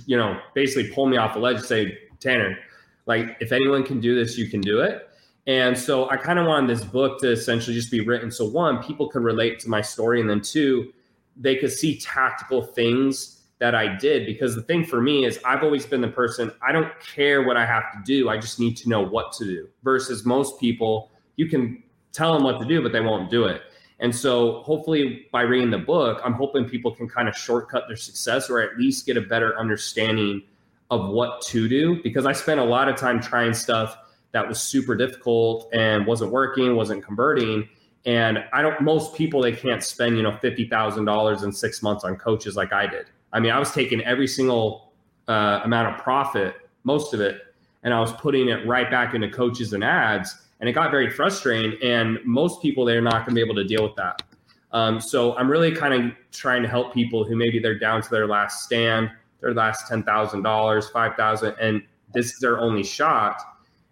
you 0.06 0.16
know, 0.16 0.38
basically 0.54 0.92
pull 0.92 1.06
me 1.06 1.16
off 1.16 1.34
the 1.34 1.40
ledge 1.40 1.56
and 1.56 1.64
say, 1.64 1.98
"Tanner, 2.20 2.58
like 3.06 3.36
if 3.40 3.52
anyone 3.52 3.82
can 3.84 4.00
do 4.00 4.14
this, 4.14 4.36
you 4.36 4.48
can 4.48 4.60
do 4.60 4.80
it." 4.80 5.08
And 5.46 5.76
so 5.76 6.08
I 6.10 6.16
kind 6.16 6.38
of 6.38 6.46
wanted 6.46 6.68
this 6.70 6.84
book 6.84 7.20
to 7.20 7.30
essentially 7.30 7.74
just 7.74 7.90
be 7.90 8.00
written 8.00 8.30
so 8.30 8.44
one, 8.44 8.82
people 8.82 9.08
could 9.08 9.22
relate 9.22 9.58
to 9.60 9.70
my 9.70 9.80
story, 9.80 10.20
and 10.20 10.28
then 10.28 10.42
two, 10.42 10.92
they 11.36 11.56
could 11.56 11.72
see 11.72 11.98
tactical 11.98 12.62
things 12.62 13.40
that 13.58 13.74
I 13.74 13.94
did 13.96 14.26
because 14.26 14.54
the 14.54 14.62
thing 14.62 14.84
for 14.84 15.00
me 15.00 15.24
is 15.24 15.38
I've 15.44 15.62
always 15.62 15.86
been 15.86 16.00
the 16.00 16.08
person 16.08 16.50
I 16.62 16.72
don't 16.72 16.88
care 17.00 17.42
what 17.42 17.56
I 17.56 17.66
have 17.66 17.92
to 17.92 17.98
do. 18.04 18.28
I 18.28 18.38
just 18.38 18.58
need 18.58 18.76
to 18.78 18.88
know 18.88 19.02
what 19.02 19.32
to 19.34 19.44
do 19.44 19.68
versus 19.82 20.24
most 20.24 20.58
people 20.58 21.10
you 21.40 21.46
can 21.46 21.82
tell 22.12 22.34
them 22.34 22.44
what 22.44 22.60
to 22.60 22.66
do, 22.66 22.82
but 22.82 22.92
they 22.92 23.00
won't 23.00 23.30
do 23.30 23.44
it. 23.44 23.62
And 23.98 24.14
so, 24.14 24.60
hopefully, 24.62 25.26
by 25.32 25.40
reading 25.40 25.70
the 25.70 25.78
book, 25.78 26.20
I'm 26.22 26.34
hoping 26.34 26.68
people 26.68 26.94
can 26.94 27.08
kind 27.08 27.30
of 27.30 27.34
shortcut 27.34 27.84
their 27.88 27.96
success 27.96 28.50
or 28.50 28.60
at 28.60 28.76
least 28.76 29.06
get 29.06 29.16
a 29.16 29.22
better 29.22 29.58
understanding 29.58 30.42
of 30.90 31.08
what 31.08 31.40
to 31.46 31.66
do. 31.66 32.02
Because 32.02 32.26
I 32.26 32.32
spent 32.32 32.60
a 32.60 32.64
lot 32.64 32.88
of 32.88 32.96
time 32.96 33.22
trying 33.22 33.54
stuff 33.54 33.96
that 34.32 34.46
was 34.46 34.60
super 34.60 34.94
difficult 34.94 35.70
and 35.72 36.06
wasn't 36.06 36.30
working, 36.30 36.76
wasn't 36.76 37.02
converting. 37.02 37.66
And 38.04 38.44
I 38.52 38.60
don't, 38.60 38.78
most 38.82 39.14
people, 39.14 39.40
they 39.40 39.52
can't 39.52 39.82
spend, 39.82 40.18
you 40.18 40.22
know, 40.22 40.32
$50,000 40.32 41.42
in 41.42 41.52
six 41.52 41.82
months 41.82 42.04
on 42.04 42.16
coaches 42.16 42.54
like 42.54 42.74
I 42.74 42.86
did. 42.86 43.06
I 43.32 43.40
mean, 43.40 43.50
I 43.50 43.58
was 43.58 43.72
taking 43.72 44.02
every 44.02 44.26
single 44.26 44.92
uh, 45.26 45.60
amount 45.64 45.94
of 45.94 46.02
profit, 46.02 46.54
most 46.84 47.14
of 47.14 47.20
it, 47.22 47.40
and 47.82 47.94
I 47.94 48.00
was 48.00 48.12
putting 48.12 48.50
it 48.50 48.66
right 48.66 48.90
back 48.90 49.14
into 49.14 49.30
coaches 49.30 49.72
and 49.72 49.82
ads 49.82 50.36
and 50.60 50.68
it 50.68 50.72
got 50.72 50.90
very 50.90 51.10
frustrating. 51.10 51.78
And 51.82 52.18
most 52.24 52.62
people 52.62 52.84
they're 52.84 53.00
not 53.00 53.26
going 53.26 53.30
to 53.30 53.34
be 53.34 53.40
able 53.40 53.56
to 53.56 53.64
deal 53.64 53.82
with 53.82 53.96
that. 53.96 54.22
Um, 54.72 55.00
so 55.00 55.36
I'm 55.36 55.50
really 55.50 55.72
kind 55.72 55.94
of 55.94 56.12
trying 56.30 56.62
to 56.62 56.68
help 56.68 56.94
people 56.94 57.24
who 57.24 57.34
maybe 57.34 57.58
they're 57.58 57.78
down 57.78 58.02
to 58.02 58.10
their 58.10 58.26
last 58.26 58.62
stand, 58.64 59.10
their 59.40 59.52
last 59.52 59.88
ten 59.88 60.02
thousand 60.04 60.42
dollars, 60.42 60.88
five 60.90 61.16
thousand, 61.16 61.56
and 61.60 61.82
this 62.12 62.32
is 62.32 62.38
their 62.38 62.60
only 62.60 62.84
shot. 62.84 63.40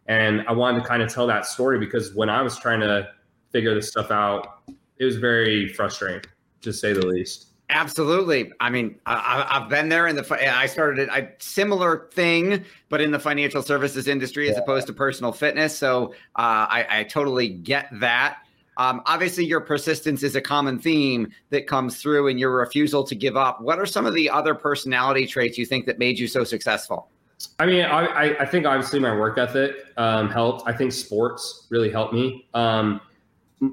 And 0.06 0.42
I 0.48 0.52
wanted 0.52 0.82
to 0.82 0.88
kind 0.88 1.02
of 1.02 1.12
tell 1.12 1.26
that 1.26 1.46
story 1.46 1.78
because 1.78 2.14
when 2.14 2.30
I 2.30 2.42
was 2.42 2.58
trying 2.58 2.80
to 2.80 3.08
figure 3.50 3.75
this 3.75 3.88
stuff 3.88 4.10
out, 4.10 4.60
it 4.98 5.04
was 5.04 5.16
very 5.16 5.68
frustrating, 5.68 6.22
to 6.62 6.72
say 6.72 6.92
the 6.92 7.04
least. 7.06 7.47
Absolutely. 7.70 8.50
I 8.60 8.70
mean, 8.70 8.98
I, 9.04 9.46
have 9.60 9.68
been 9.68 9.90
there 9.90 10.06
in 10.06 10.16
the. 10.16 10.54
I 10.56 10.64
started 10.64 11.08
a 11.10 11.28
similar 11.38 12.08
thing, 12.12 12.64
but 12.88 13.02
in 13.02 13.10
the 13.10 13.18
financial 13.18 13.62
services 13.62 14.08
industry 14.08 14.46
yeah. 14.46 14.52
as 14.52 14.58
opposed 14.58 14.87
to 14.87 14.94
personal 14.94 15.32
fitness. 15.32 15.76
So 15.76 16.14
uh, 16.37 16.64
I, 16.70 16.87
I, 16.90 17.04
totally 17.04 17.48
get 17.48 17.88
that. 18.00 18.38
Um, 18.78 19.02
obviously, 19.04 19.44
your 19.44 19.60
persistence 19.60 20.22
is 20.22 20.34
a 20.34 20.40
common 20.40 20.78
theme 20.78 21.30
that 21.50 21.66
comes 21.66 22.00
through, 22.00 22.28
and 22.28 22.40
your 22.40 22.56
refusal 22.56 23.04
to 23.04 23.14
give 23.14 23.37
up. 23.37 23.60
What 23.60 23.78
are 23.78 23.87
some 23.87 24.06
of 24.06 24.14
the 24.14 24.30
other 24.30 24.54
personality 24.54 25.26
traits 25.26 25.58
you 25.58 25.66
think 25.66 25.84
that 25.87 25.98
made 25.98 26.18
you 26.18 26.26
so 26.26 26.44
successful? 26.44 27.10
I 27.58 27.66
mean, 27.66 27.84
I, 27.84 28.34
I 28.40 28.46
think 28.46 28.66
obviously 28.66 28.98
my 28.98 29.14
work 29.14 29.37
ethic 29.37 29.76
um, 29.96 30.30
helped. 30.30 30.66
I 30.66 30.72
think 30.72 30.92
sports 30.92 31.66
really 31.68 31.90
helped 31.90 32.14
me. 32.14 32.48
Um, 32.54 33.00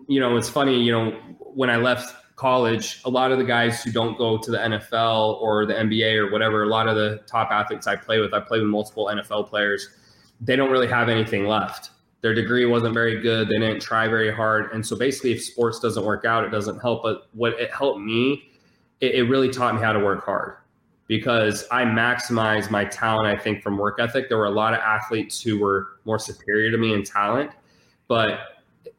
you 0.08 0.20
know, 0.20 0.36
it's 0.36 0.50
funny. 0.50 0.82
You 0.82 0.92
know, 0.92 1.12
when 1.40 1.70
I 1.70 1.77
left 1.77 2.14
college, 2.36 3.02
a 3.06 3.10
lot 3.10 3.32
of 3.32 3.38
the 3.38 3.44
guys 3.44 3.84
who 3.84 3.92
don't 3.92 4.18
go 4.18 4.38
to 4.38 4.52
the 4.52 4.58
NFL 4.58 5.42
or 5.42 5.66
the 5.66 5.74
NBA 5.74 6.16
or 6.18 6.32
whatever, 6.32 6.64
a 6.64 6.68
lot 6.68 6.88
of 6.88 6.96
the 6.96 7.22
top 7.28 7.52
athletes 7.52 7.88
I 7.88 7.96
play 7.96 8.20
with, 8.20 8.34
I 8.34 8.40
play 8.42 8.60
with 8.60 8.68
multiple 8.68 9.06
NFL 9.06 9.48
players, 9.48 9.90
they 10.42 10.56
don't 10.56 10.72
really 10.72 10.88
have 10.88 11.08
anything 11.08 11.46
left. 11.46 11.92
Their 12.22 12.34
degree 12.34 12.66
wasn't 12.66 12.94
very 12.94 13.22
good. 13.22 13.48
They 13.48 13.60
didn't 13.60 13.82
try 13.82 14.08
very 14.08 14.34
hard. 14.34 14.72
And 14.74 14.86
so 14.86 14.96
basically, 14.96 15.34
if 15.34 15.44
sports 15.44 15.80
doesn't 15.80 16.04
work 16.04 16.26
out, 16.26 16.44
it 16.44 16.50
doesn't 16.50 16.80
help. 16.80 17.04
But 17.04 17.28
what 17.34 17.54
it 17.60 17.72
helped 17.72 18.02
me, 18.02 18.50
it, 19.00 19.16
it 19.16 19.24
really 19.24 19.50
taught 19.50 19.76
me 19.76 19.82
how 19.82 19.94
to 19.94 20.00
work 20.00 20.26
hard 20.26 20.58
because 21.08 21.66
I 21.72 21.84
maximized 21.84 22.72
my 22.72 22.84
talent, 22.84 23.28
I 23.28 23.42
think, 23.42 23.62
from 23.62 23.78
work 23.78 24.00
ethic. 24.00 24.28
There 24.28 24.40
were 24.40 24.46
a 24.46 24.52
lot 24.52 24.74
of 24.74 24.80
athletes 24.80 25.40
who 25.40 25.60
were 25.60 26.00
more 26.06 26.18
superior 26.18 26.72
to 26.72 26.78
me 26.78 26.94
in 26.94 27.04
talent, 27.04 27.52
but 28.08 28.40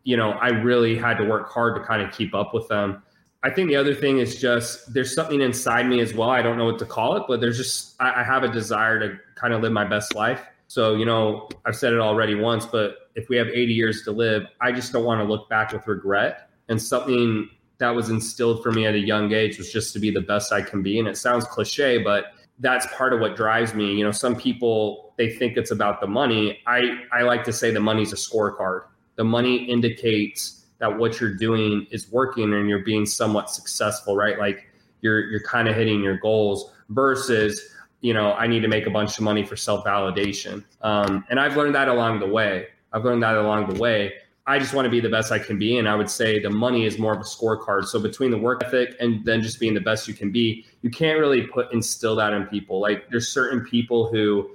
you 0.05 0.17
know, 0.17 0.33
I 0.33 0.51
really 0.51 0.97
had 0.97 1.19
to 1.19 1.25
work 1.25 1.51
hard 1.51 1.75
to 1.75 1.83
kind 1.83 2.01
of 2.01 2.13
keep 2.13 2.33
up 2.33 2.55
with 2.55 2.69
them. 2.69 3.03
I 3.47 3.51
think 3.51 3.69
the 3.69 3.77
other 3.77 3.95
thing 3.95 4.19
is 4.19 4.41
just 4.41 4.93
there's 4.93 5.15
something 5.15 5.41
inside 5.41 5.87
me 5.87 6.01
as 6.01 6.13
well. 6.13 6.31
I 6.31 6.43
don't 6.43 6.59
know 6.59 6.65
what 6.65 6.81
to 6.81 6.85
call 6.85 7.17
it, 7.17 7.23
but 7.29 7.41
there's 7.41 7.57
just 7.57 7.95
I, 8.01 8.23
I 8.23 8.25
have 8.25 8.43
a 8.43 8.49
desire 8.49 8.99
to 8.99 9.21
kind 9.37 9.55
of 9.55 9.63
live 9.63 9.71
my 9.71 9.85
best 9.85 10.17
life. 10.17 10.43
So, 10.67 10.97
you 10.97 11.05
know, 11.05 11.49
I've 11.65 11.77
said 11.77 11.93
it 11.93 12.01
already 12.01 12.35
once, 12.35 12.67
but 12.67 13.09
if 13.15 13.29
we 13.29 13.37
have 13.37 13.47
80 13.47 13.73
years 13.73 14.03
to 14.03 14.11
live, 14.11 14.49
I 14.61 14.73
just 14.73 14.93
don't 14.93 15.05
want 15.05 15.21
to 15.21 15.25
look 15.25 15.49
back 15.49 15.73
with 15.73 15.87
regret. 15.87 16.51
And 16.69 16.83
something 16.83 17.49
that 17.79 17.91
was 17.91 18.11
instilled 18.11 18.65
for 18.65 18.73
me 18.73 18.85
at 18.85 18.95
a 18.95 18.99
young 18.99 19.33
age 19.33 19.59
was 19.59 19.73
just 19.73 19.93
to 19.93 20.01
be 20.01 20.11
the 20.11 20.23
best 20.23 20.53
I 20.53 20.61
can 20.61 20.83
be. 20.83 20.99
And 20.99 21.07
it 21.07 21.17
sounds 21.17 21.45
cliche, 21.45 21.99
but 21.99 22.33
that's 22.59 22.85
part 22.97 23.13
of 23.13 23.21
what 23.21 23.37
drives 23.37 23.75
me. 23.75 23.95
You 23.95 24.03
know, 24.03 24.11
some 24.11 24.35
people 24.35 25.15
they 25.19 25.31
think 25.31 25.57
it's 25.57 25.71
about 25.71 26.01
the 26.01 26.09
money. 26.09 26.59
I 26.67 26.99
I 27.13 27.23
like 27.23 27.45
to 27.45 27.53
say 27.53 27.71
the 27.71 27.79
money's 27.79 28.13
a 28.13 28.17
scorecard. 28.17 28.87
The 29.15 29.25
money 29.25 29.71
indicates 29.71 30.66
that 30.79 30.99
what 30.99 31.21
you're 31.21 31.35
doing 31.35 31.87
is 31.91 32.11
working 32.11 32.53
and 32.53 32.69
you're 32.69 32.85
being 32.85 33.07
somewhat 33.07 33.51
successful, 33.51 34.17
right? 34.17 34.39
Like 34.39 34.69
you're 35.01 35.25
you're 35.31 35.43
kind 35.43 35.69
of 35.69 35.77
hitting 35.77 36.03
your 36.03 36.19
goals 36.19 36.73
versus 36.91 37.61
you 38.01 38.13
know 38.13 38.33
I 38.33 38.47
need 38.47 38.61
to 38.61 38.69
make 38.69 38.87
a 38.87 38.91
bunch 38.91 39.19
of 39.19 39.25
money 39.25 39.45
for 39.45 39.57
self 39.57 39.85
validation. 39.85 40.65
Um, 40.83 41.25
and 41.31 41.41
I've 41.41 41.57
learned 41.57 41.75
that 41.75 41.89
along 41.89 42.21
the 42.21 42.27
way. 42.27 42.67
I've 42.93 43.05
learned 43.05 43.23
that 43.23 43.37
along 43.37 43.73
the 43.73 43.81
way. 43.81 44.15
I 44.49 44.61
just 44.61 44.75
want 44.75 44.87
to 44.87 44.91
be 44.91 45.01
the 45.01 45.09
best 45.09 45.33
I 45.33 45.41
can 45.41 45.59
be, 45.59 45.79
and 45.79 45.89
I 45.89 45.97
would 45.97 46.09
say 46.09 46.39
the 46.39 46.51
money 46.51 46.87
is 46.87 47.01
more 47.01 47.13
of 47.13 47.21
a 47.21 47.25
scorecard. 47.25 47.87
So 47.87 47.99
between 47.99 48.31
the 48.31 48.39
work 48.39 48.63
ethic 48.63 48.95
and 49.01 49.25
then 49.25 49.43
just 49.43 49.59
being 49.59 49.75
the 49.75 49.81
best 49.81 50.07
you 50.07 50.15
can 50.15 50.31
be, 50.31 50.65
you 50.83 50.91
can't 50.91 51.19
really 51.19 51.43
put 51.43 51.73
instill 51.73 52.15
that 52.17 52.33
in 52.33 52.47
people. 52.47 52.81
Like 52.81 53.11
there's 53.11 53.29
certain 53.29 53.65
people 53.65 54.09
who 54.09 54.51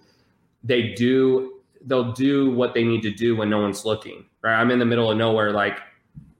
they 0.63 0.93
do 0.93 1.55
they'll 1.85 2.11
do 2.11 2.51
what 2.51 2.73
they 2.73 2.83
need 2.83 3.01
to 3.01 3.11
do 3.11 3.35
when 3.35 3.49
no 3.49 3.59
one's 3.59 3.85
looking. 3.85 4.25
Right? 4.43 4.55
I'm 4.55 4.71
in 4.71 4.79
the 4.79 4.85
middle 4.85 5.11
of 5.11 5.17
nowhere, 5.17 5.51
like 5.51 5.79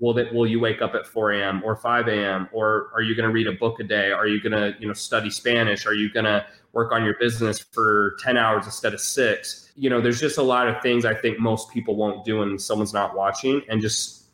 will 0.02 0.14
that 0.16 0.34
will 0.34 0.48
you 0.48 0.60
wake 0.60 0.82
up 0.82 0.94
at 0.96 1.08
4 1.08 1.32
a.m 1.34 1.62
or 1.64 1.76
5 1.76 2.08
a.m 2.10 2.50
or 2.52 2.90
are 2.94 3.02
you 3.02 3.16
going 3.16 3.28
to 3.28 3.32
read 3.32 3.48
a 3.48 3.54
book 3.54 3.80
a 3.80 3.84
day? 3.84 4.12
Are 4.12 4.28
you 4.28 4.42
going 4.42 4.52
to 4.52 4.76
you 4.80 4.88
know 4.88 4.94
study 4.94 5.30
spanish? 5.30 5.86
Are 5.86 5.94
you 5.94 6.12
going 6.12 6.26
to 6.26 6.46
work 6.74 6.92
on 6.92 7.06
your 7.06 7.16
business 7.20 7.60
for 7.60 8.18
10 8.20 8.36
hours 8.36 8.66
instead 8.66 8.94
of 8.94 9.00
six? 9.00 9.72
You 9.76 9.90
know 9.90 10.02
there's 10.02 10.20
just 10.20 10.38
a 10.38 10.44
lot 10.44 10.68
of 10.68 10.82
things 10.82 11.06
i 11.06 11.14
think 11.14 11.40
most 11.40 11.72
people 11.72 11.96
won't 11.96 12.26
do 12.26 12.40
when 12.40 12.60
someone's 12.60 12.94
not 12.94 13.16
watching 13.16 13.62
and 13.70 13.82
just 13.82 14.26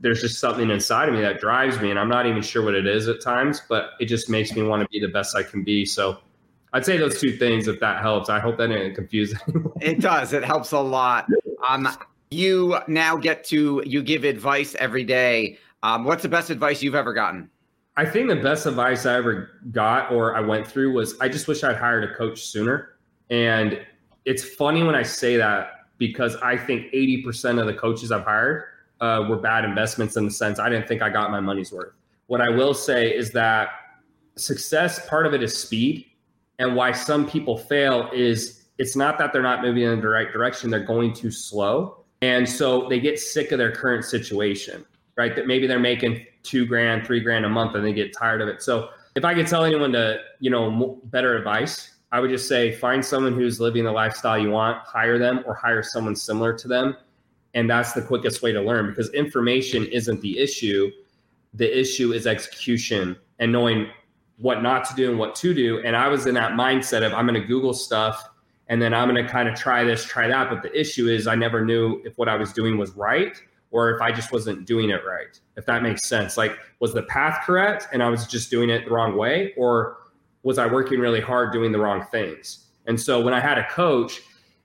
there's 0.00 0.20
just 0.20 0.38
something 0.40 0.70
inside 0.70 1.08
of 1.08 1.14
me 1.14 1.20
that 1.20 1.40
drives 1.40 1.78
me 1.80 1.90
and 1.90 1.98
i'm 1.98 2.08
not 2.08 2.24
even 2.26 2.40
sure 2.40 2.64
what 2.64 2.74
it 2.74 2.86
is 2.86 3.06
at 3.06 3.20
times 3.20 3.60
but 3.68 3.90
it 4.00 4.06
just 4.06 4.30
makes 4.30 4.54
me 4.54 4.62
want 4.62 4.80
to 4.82 4.88
be 4.88 4.98
the 4.98 5.08
best 5.08 5.36
i 5.36 5.42
can 5.42 5.62
be. 5.62 5.84
So 5.84 6.18
i'd 6.72 6.84
say 6.84 6.96
those 6.96 7.20
two 7.20 7.36
things 7.36 7.68
if 7.68 7.80
that 7.80 8.00
helps. 8.00 8.28
I 8.28 8.40
hope 8.40 8.56
that 8.58 8.68
didn't 8.68 8.94
confuse 8.94 9.34
it 9.80 10.00
does. 10.00 10.32
It 10.32 10.44
helps 10.44 10.72
a 10.72 10.80
lot. 10.80 11.26
Um, 11.68 11.88
you 12.30 12.78
now 12.88 13.16
get 13.16 13.44
to 13.44 13.82
you 13.86 14.02
give 14.02 14.24
advice 14.24 14.74
every 14.78 15.04
day. 15.04 15.58
Um, 15.82 16.04
what's 16.04 16.22
the 16.22 16.28
best 16.28 16.50
advice 16.50 16.82
you've 16.82 16.94
ever 16.94 17.12
gotten? 17.12 17.50
I 17.96 18.04
think 18.04 18.28
the 18.28 18.36
best 18.36 18.66
advice 18.66 19.06
I 19.06 19.16
ever 19.16 19.50
got 19.72 20.12
or 20.12 20.36
I 20.36 20.40
went 20.40 20.66
through 20.66 20.92
was 20.92 21.18
I 21.20 21.28
just 21.28 21.48
wish 21.48 21.64
I'd 21.64 21.76
hired 21.76 22.04
a 22.04 22.14
coach 22.14 22.42
sooner. 22.42 22.96
And 23.30 23.80
it's 24.24 24.44
funny 24.44 24.82
when 24.82 24.94
I 24.94 25.02
say 25.02 25.36
that 25.36 25.86
because 25.98 26.36
I 26.36 26.56
think 26.56 26.92
80% 26.92 27.60
of 27.60 27.66
the 27.66 27.74
coaches 27.74 28.12
I've 28.12 28.24
hired 28.24 28.64
uh, 29.00 29.26
were 29.28 29.36
bad 29.36 29.64
investments 29.64 30.16
in 30.16 30.24
the 30.24 30.30
sense 30.30 30.58
I 30.58 30.68
didn't 30.68 30.86
think 30.86 31.02
I 31.02 31.10
got 31.10 31.30
my 31.30 31.40
money's 31.40 31.72
worth. 31.72 31.92
What 32.28 32.40
I 32.40 32.50
will 32.50 32.74
say 32.74 33.14
is 33.14 33.30
that 33.32 33.70
success, 34.36 35.08
part 35.08 35.26
of 35.26 35.34
it 35.34 35.42
is 35.42 35.56
speed. 35.56 36.06
And 36.60 36.76
why 36.76 36.92
some 36.92 37.28
people 37.28 37.56
fail 37.56 38.10
is 38.12 38.66
it's 38.78 38.96
not 38.96 39.18
that 39.18 39.32
they're 39.32 39.42
not 39.42 39.62
moving 39.62 39.82
in 39.82 40.00
the 40.00 40.08
right 40.08 40.30
direction, 40.32 40.70
they're 40.70 40.84
going 40.84 41.12
too 41.12 41.30
slow. 41.30 42.04
And 42.20 42.48
so 42.48 42.88
they 42.88 43.00
get 43.00 43.18
sick 43.20 43.52
of 43.52 43.58
their 43.58 43.70
current 43.72 44.04
situation, 44.04 44.84
right? 45.16 45.36
That 45.36 45.46
maybe 45.46 45.66
they're 45.66 45.78
making 45.78 46.26
two 46.42 46.66
grand, 46.66 47.06
three 47.06 47.20
grand 47.20 47.44
a 47.44 47.48
month 47.48 47.74
and 47.74 47.84
they 47.84 47.92
get 47.92 48.16
tired 48.16 48.40
of 48.40 48.48
it. 48.48 48.62
So 48.62 48.90
if 49.14 49.24
I 49.24 49.34
could 49.34 49.46
tell 49.46 49.64
anyone 49.64 49.92
to, 49.92 50.20
you 50.40 50.50
know, 50.50 51.00
better 51.04 51.36
advice, 51.36 51.94
I 52.10 52.20
would 52.20 52.30
just 52.30 52.48
say 52.48 52.72
find 52.72 53.04
someone 53.04 53.34
who's 53.34 53.60
living 53.60 53.84
the 53.84 53.92
lifestyle 53.92 54.38
you 54.38 54.50
want, 54.50 54.78
hire 54.78 55.18
them 55.18 55.42
or 55.46 55.54
hire 55.54 55.82
someone 55.82 56.16
similar 56.16 56.54
to 56.54 56.68
them 56.68 56.96
And 57.54 57.68
that's 57.68 57.92
the 57.92 58.02
quickest 58.02 58.42
way 58.42 58.52
to 58.52 58.60
learn 58.60 58.88
because 58.88 59.10
information 59.12 59.84
isn't 59.86 60.20
the 60.20 60.38
issue. 60.38 60.90
The 61.54 61.78
issue 61.78 62.12
is 62.12 62.26
execution 62.26 63.16
and 63.38 63.52
knowing 63.52 63.88
what 64.38 64.62
not 64.62 64.84
to 64.86 64.94
do 64.94 65.10
and 65.10 65.18
what 65.18 65.34
to 65.36 65.54
do. 65.54 65.82
And 65.84 65.96
I 65.96 66.08
was 66.08 66.26
in 66.26 66.34
that 66.34 66.52
mindset 66.52 67.04
of 67.04 67.12
I'm 67.12 67.26
going 67.26 67.40
to 67.40 67.46
Google 67.46 67.74
stuff 67.74 68.28
and 68.68 68.80
then 68.82 68.92
I'm 68.92 69.08
going 69.08 69.24
to 69.24 69.30
kind 69.30 69.48
of 69.48 69.54
try 69.54 69.84
this, 69.84 70.04
try 70.04 70.28
that. 70.28 70.50
But 70.50 70.62
the 70.62 70.78
issue 70.78 71.08
is 71.08 71.26
I 71.26 71.34
never 71.34 71.64
knew 71.64 72.02
if 72.04 72.18
what 72.18 72.28
I 72.28 72.36
was 72.36 72.52
doing 72.52 72.76
was 72.76 72.90
right 72.92 73.40
or 73.70 73.94
if 73.94 74.00
I 74.00 74.12
just 74.12 74.32
wasn't 74.32 74.66
doing 74.66 74.90
it 74.90 75.00
right, 75.06 75.38
if 75.56 75.66
that 75.66 75.82
makes 75.82 76.06
sense. 76.06 76.36
Like, 76.36 76.56
was 76.80 76.94
the 76.94 77.02
path 77.02 77.44
correct 77.44 77.88
and 77.92 78.02
I 78.02 78.08
was 78.08 78.26
just 78.26 78.50
doing 78.50 78.70
it 78.70 78.84
the 78.84 78.90
wrong 78.90 79.16
way? 79.16 79.54
Or 79.56 79.98
was 80.42 80.58
I 80.58 80.66
working 80.66 81.00
really 81.00 81.20
hard 81.20 81.52
doing 81.52 81.72
the 81.72 81.78
wrong 81.78 82.06
things? 82.10 82.66
And 82.86 82.98
so 82.98 83.20
when 83.20 83.34
I 83.34 83.40
had 83.40 83.58
a 83.58 83.68
coach, 83.68 84.22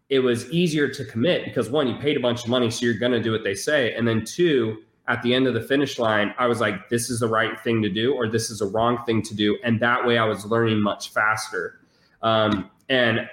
it 0.10 0.20
was 0.20 0.50
easier 0.52 0.88
to 0.88 1.06
commit 1.06 1.46
because 1.46 1.70
one, 1.70 1.88
you 1.88 1.96
paid 1.96 2.18
a 2.18 2.20
bunch 2.20 2.44
of 2.44 2.50
money, 2.50 2.70
so 2.70 2.86
you're 2.86 2.98
going 2.98 3.12
to 3.12 3.22
do 3.22 3.32
what 3.32 3.44
they 3.44 3.56
say. 3.56 3.94
And 3.94 4.08
then 4.08 4.24
two, 4.24 4.84
at 5.08 5.22
the 5.24 5.34
end 5.34 5.48
of 5.48 5.54
the 5.54 5.62
finish 5.62 6.00
line, 6.00 6.34
I 6.38 6.48
was 6.48 6.62
like, 6.62 6.90
this 6.90 7.10
is 7.10 7.20
the 7.20 7.28
right 7.28 7.60
thing 7.60 7.82
to 7.82 7.90
do, 7.90 8.14
or 8.14 8.30
this 8.30 8.50
is 8.50 8.62
a 8.62 8.68
wrong 8.68 9.04
thing 9.06 9.22
to 9.24 9.36
do. 9.36 9.58
And 9.64 9.80
that 9.82 10.06
way 10.06 10.18
I 10.18 10.26
was 10.26 10.46
learning 10.46 10.82
much 10.82 11.10
faster. 11.10 11.82
Um, 12.22 12.70
and 12.90 13.28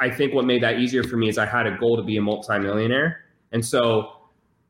I 0.00 0.10
think 0.10 0.34
what 0.34 0.44
made 0.44 0.62
that 0.62 0.78
easier 0.78 1.04
for 1.04 1.16
me 1.16 1.28
is 1.28 1.38
I 1.38 1.46
had 1.46 1.66
a 1.66 1.76
goal 1.76 1.96
to 1.96 2.02
be 2.02 2.16
a 2.16 2.22
multimillionaire. 2.22 3.24
And 3.52 3.64
so 3.64 4.12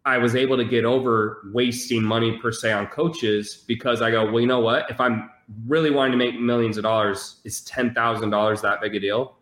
I 0.05 0.19
was 0.19 0.37
able 0.37 0.57
to 0.57 0.64
get 0.64 0.85
over 0.85 1.42
wasting 1.53 2.03
money 2.03 2.38
per 2.38 2.53
se 2.53 2.73
on 2.73 2.87
coaches 2.87 3.64
because 3.66 4.03
I 4.03 4.11
go, 4.11 4.25
well, 4.25 4.40
you 4.40 4.47
know 4.47 4.61
what? 4.61 4.90
If 4.90 5.01
I'm 5.01 5.31
really 5.66 5.90
wanting 5.90 6.12
to 6.12 6.19
make 6.19 6.38
millions 6.38 6.77
of 6.77 6.85
dollars, 6.85 7.40
is 7.45 7.62
$10,000 7.62 8.62
that 8.62 8.81
big 8.81 8.95
a 8.95 9.01
deal? 9.01 9.37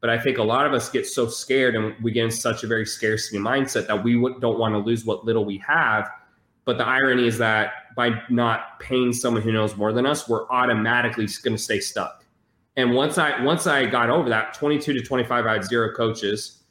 But 0.00 0.10
I 0.10 0.18
think 0.18 0.38
a 0.38 0.42
lot 0.42 0.66
of 0.66 0.72
us 0.72 0.88
get 0.88 1.06
so 1.06 1.28
scared 1.28 1.76
and 1.76 1.94
we 2.02 2.10
get 2.10 2.24
in 2.24 2.30
such 2.30 2.64
a 2.64 2.66
very 2.66 2.86
scarcity 2.86 3.38
mindset 3.38 3.86
that 3.86 4.02
we 4.02 4.14
don't 4.40 4.58
want 4.58 4.74
to 4.74 4.78
lose 4.78 5.04
what 5.04 5.24
little 5.24 5.44
we 5.44 5.58
have. 5.58 6.10
But 6.64 6.78
the 6.78 6.86
irony 6.86 7.26
is 7.26 7.38
that 7.38 7.94
by 7.96 8.22
not 8.30 8.80
paying 8.80 9.12
someone 9.12 9.42
who 9.42 9.52
knows 9.52 9.76
more 9.76 9.92
than 9.92 10.06
us, 10.06 10.28
we're 10.28 10.48
automatically 10.48 11.26
going 11.42 11.56
to 11.56 11.62
stay 11.62 11.80
stuck. 11.80 12.24
And 12.76 12.94
once 12.94 13.18
I 13.18 13.42
once 13.42 13.66
I 13.66 13.86
got 13.86 14.10
over 14.10 14.28
that, 14.28 14.54
22 14.54 14.92
to 14.94 15.02
25, 15.02 15.46
I 15.46 15.52
had 15.52 15.64
zero 15.64 15.94
coaches. 15.94 16.62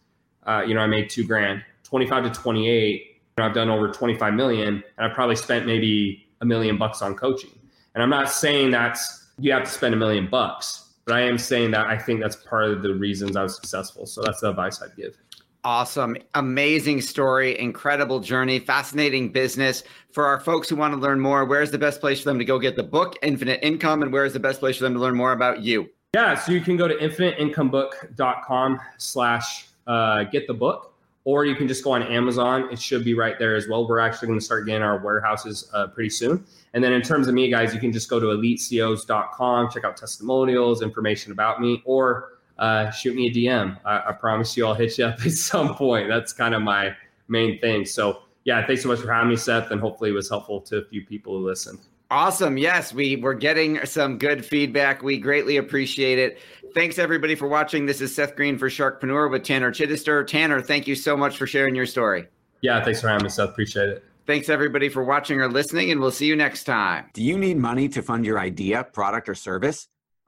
Uh, 0.43 0.63
you 0.65 0.73
know, 0.73 0.81
I 0.81 0.88
made 0.88 1.09
two 1.09 1.25
grand. 1.25 1.63
25 1.83 2.23
to 2.25 2.41
28, 2.41 3.21
I've 3.38 3.53
done 3.53 3.69
over 3.69 3.89
25 3.89 4.33
million 4.33 4.67
and 4.67 4.83
I've 4.97 5.13
probably 5.13 5.35
spent 5.35 5.65
maybe 5.65 6.27
a 6.41 6.45
million 6.45 6.77
bucks 6.77 7.01
on 7.01 7.15
coaching. 7.15 7.51
And 7.93 8.03
I'm 8.03 8.09
not 8.09 8.29
saying 8.29 8.71
that's 8.71 9.27
you 9.39 9.51
have 9.53 9.63
to 9.63 9.69
spend 9.69 9.93
a 9.93 9.97
million 9.97 10.29
bucks, 10.29 10.93
but 11.05 11.15
I 11.15 11.21
am 11.21 11.38
saying 11.38 11.71
that 11.71 11.88
I 11.88 11.97
think 11.97 12.21
that's 12.21 12.35
part 12.35 12.65
of 12.65 12.81
the 12.81 12.93
reasons 12.93 13.35
I 13.35 13.43
was 13.43 13.55
successful. 13.55 14.05
So 14.05 14.21
that's 14.21 14.41
the 14.41 14.49
advice 14.49 14.81
I'd 14.81 14.95
give. 14.95 15.17
Awesome. 15.63 16.15
Amazing 16.36 17.02
story, 17.02 17.60
incredible 17.60 18.22
journey, 18.22 18.60
fascinating 18.60 19.32
business. 19.32 19.84
For 20.12 20.26
our 20.26 20.39
folks 20.39 20.69
who 20.69 20.78
want 20.78 20.93
to 20.93 21.00
learn 21.00 21.19
more, 21.19 21.43
where's 21.43 21.69
the 21.69 21.78
best 21.78 22.00
place 22.00 22.19
for 22.22 22.30
them 22.30 22.39
to 22.39 22.45
go 22.45 22.60
get 22.60 22.76
the 22.76 22.84
book, 22.84 23.17
Infinite 23.22 23.60
Income, 23.62 24.04
and 24.04 24.13
where 24.13 24.24
is 24.24 24.34
the 24.34 24.39
best 24.39 24.60
place 24.60 24.78
for 24.78 24.84
them 24.84 24.93
to 24.93 25.00
learn 25.00 25.15
more 25.15 25.34
about 25.34 25.62
you? 25.62 25.89
Yeah, 26.15 26.36
so 26.36 26.54
you 26.54 26.62
can 26.62 26.78
go 26.78 26.88
to 26.88 26.95
infiniteincomebook.com 26.95 28.80
slash 28.98 29.67
uh, 29.86 30.24
get 30.24 30.48
the 30.48 30.54
book 30.54 30.89
or 31.26 31.45
you 31.45 31.56
can 31.56 31.67
just 31.67 31.84
go 31.84 31.91
on 31.91 32.02
Amazon. 32.04 32.67
It 32.72 32.80
should 32.80 33.04
be 33.04 33.13
right 33.13 33.38
there 33.38 33.56
as 33.56 33.67
well. 33.67 33.88
We're 33.88 34.00
actually 34.00 34.30
going 34.30 34.39
to 34.39 34.45
start 34.45 34.65
getting 34.65 34.82
our 34.82 34.98
warehouses 34.98 35.69
uh, 35.74 35.88
pretty 35.88 36.10
soon. 36.10 36.43
And 36.74 36.84
then 36.84 36.93
in 36.93 37.02
terms 37.02 37.28
of 37.28 37.36
me, 37.36 37.52
guys, 37.52 37.74
you 37.74 37.80
can 37.80 37.91
just 37.91 38.10
go 38.10 38.19
to 38.19 38.28
elitecos.com, 38.28 39.69
check 39.72 39.84
out 39.84 39.98
testimonials, 39.98 40.82
information 40.82 41.32
about 41.32 41.62
me, 41.62 41.84
or 41.86 42.38
uh, 42.60 42.91
shoot 42.91 43.15
me 43.15 43.28
a 43.28 43.32
DM. 43.32 43.78
I, 43.86 44.10
I 44.10 44.12
promise 44.12 44.56
you 44.56 44.67
I'll 44.67 44.76
hit 44.76 44.98
you 44.98 45.06
up 45.06 45.19
at 45.26 45.32
some 45.32 45.74
point. 45.76 46.08
That's 46.08 46.34
kind 46.34 46.54
of 46.54 46.62
my 46.62 46.95
main 47.28 47.60
thing. 47.60 47.86
So, 47.86 48.24
yeah, 48.43 48.65
thanks 48.65 48.84
so 48.84 48.89
much 48.89 49.00
for 49.00 49.12
having 49.12 49.30
me, 49.30 49.36
Seth, 49.36 49.72
and 49.72 49.82
hopefully 49.82 50.12
it 50.12 50.13
was 50.13 50.30
helpful 50.30 50.62
to 50.62 50.78
a 50.78 50.86
few 50.86 51.06
people 51.06 51.38
who 51.38 51.45
listened. 51.45 51.80
Awesome. 52.12 52.58
Yes, 52.58 52.91
we 52.91 53.17
were 53.17 53.36
getting 53.36 53.86
some 53.86 54.17
good 54.17 54.43
feedback. 54.43 55.04
We 55.04 55.19
greatly 55.19 55.58
appreciate 55.58 56.17
it. 56.17 56.39
Thanks 56.74 56.98
everybody 56.98 57.36
for 57.36 57.48
watching. 57.48 57.86
This 57.86 58.02
is 58.02 58.13
Seth 58.13 58.36
Green 58.36 58.58
for 58.58 58.67
Sharkpreneur 58.67 59.30
with 59.30 59.43
Tanner 59.43 59.72
Chidester. 59.72 60.26
Tanner, 60.26 60.60
thank 60.62 60.88
you 60.88 60.95
so 60.95 61.15
much 61.15 61.38
for 61.38 61.45
sharing 61.45 61.76
your 61.76 61.86
story. 61.86 62.28
Yeah, 62.62 62.84
thanks 62.84 63.00
for 63.00 63.10
having 63.10 63.24
me, 63.24 63.30
Seth. 63.30 63.50
Appreciate 63.50 63.89
it. 63.89 64.04
Thanks 64.26 64.50
everybody 64.50 64.89
for 64.89 65.04
watching 65.04 65.39
or 65.39 65.48
listening, 65.48 65.91
and 65.91 66.00
we'll 66.00 66.12
see 66.12 66.26
you 66.26 66.36
next 66.36 66.63
time. 66.63 67.06
Do 67.13 67.24
you 67.24 67.38
need 67.38 67.58
money 67.58 67.88
to 67.89 68.02
fund 68.02 68.26
your 68.26 68.39
idea, 68.39 68.84
product, 68.84 69.30
or 69.30 69.36
service? 69.36 69.88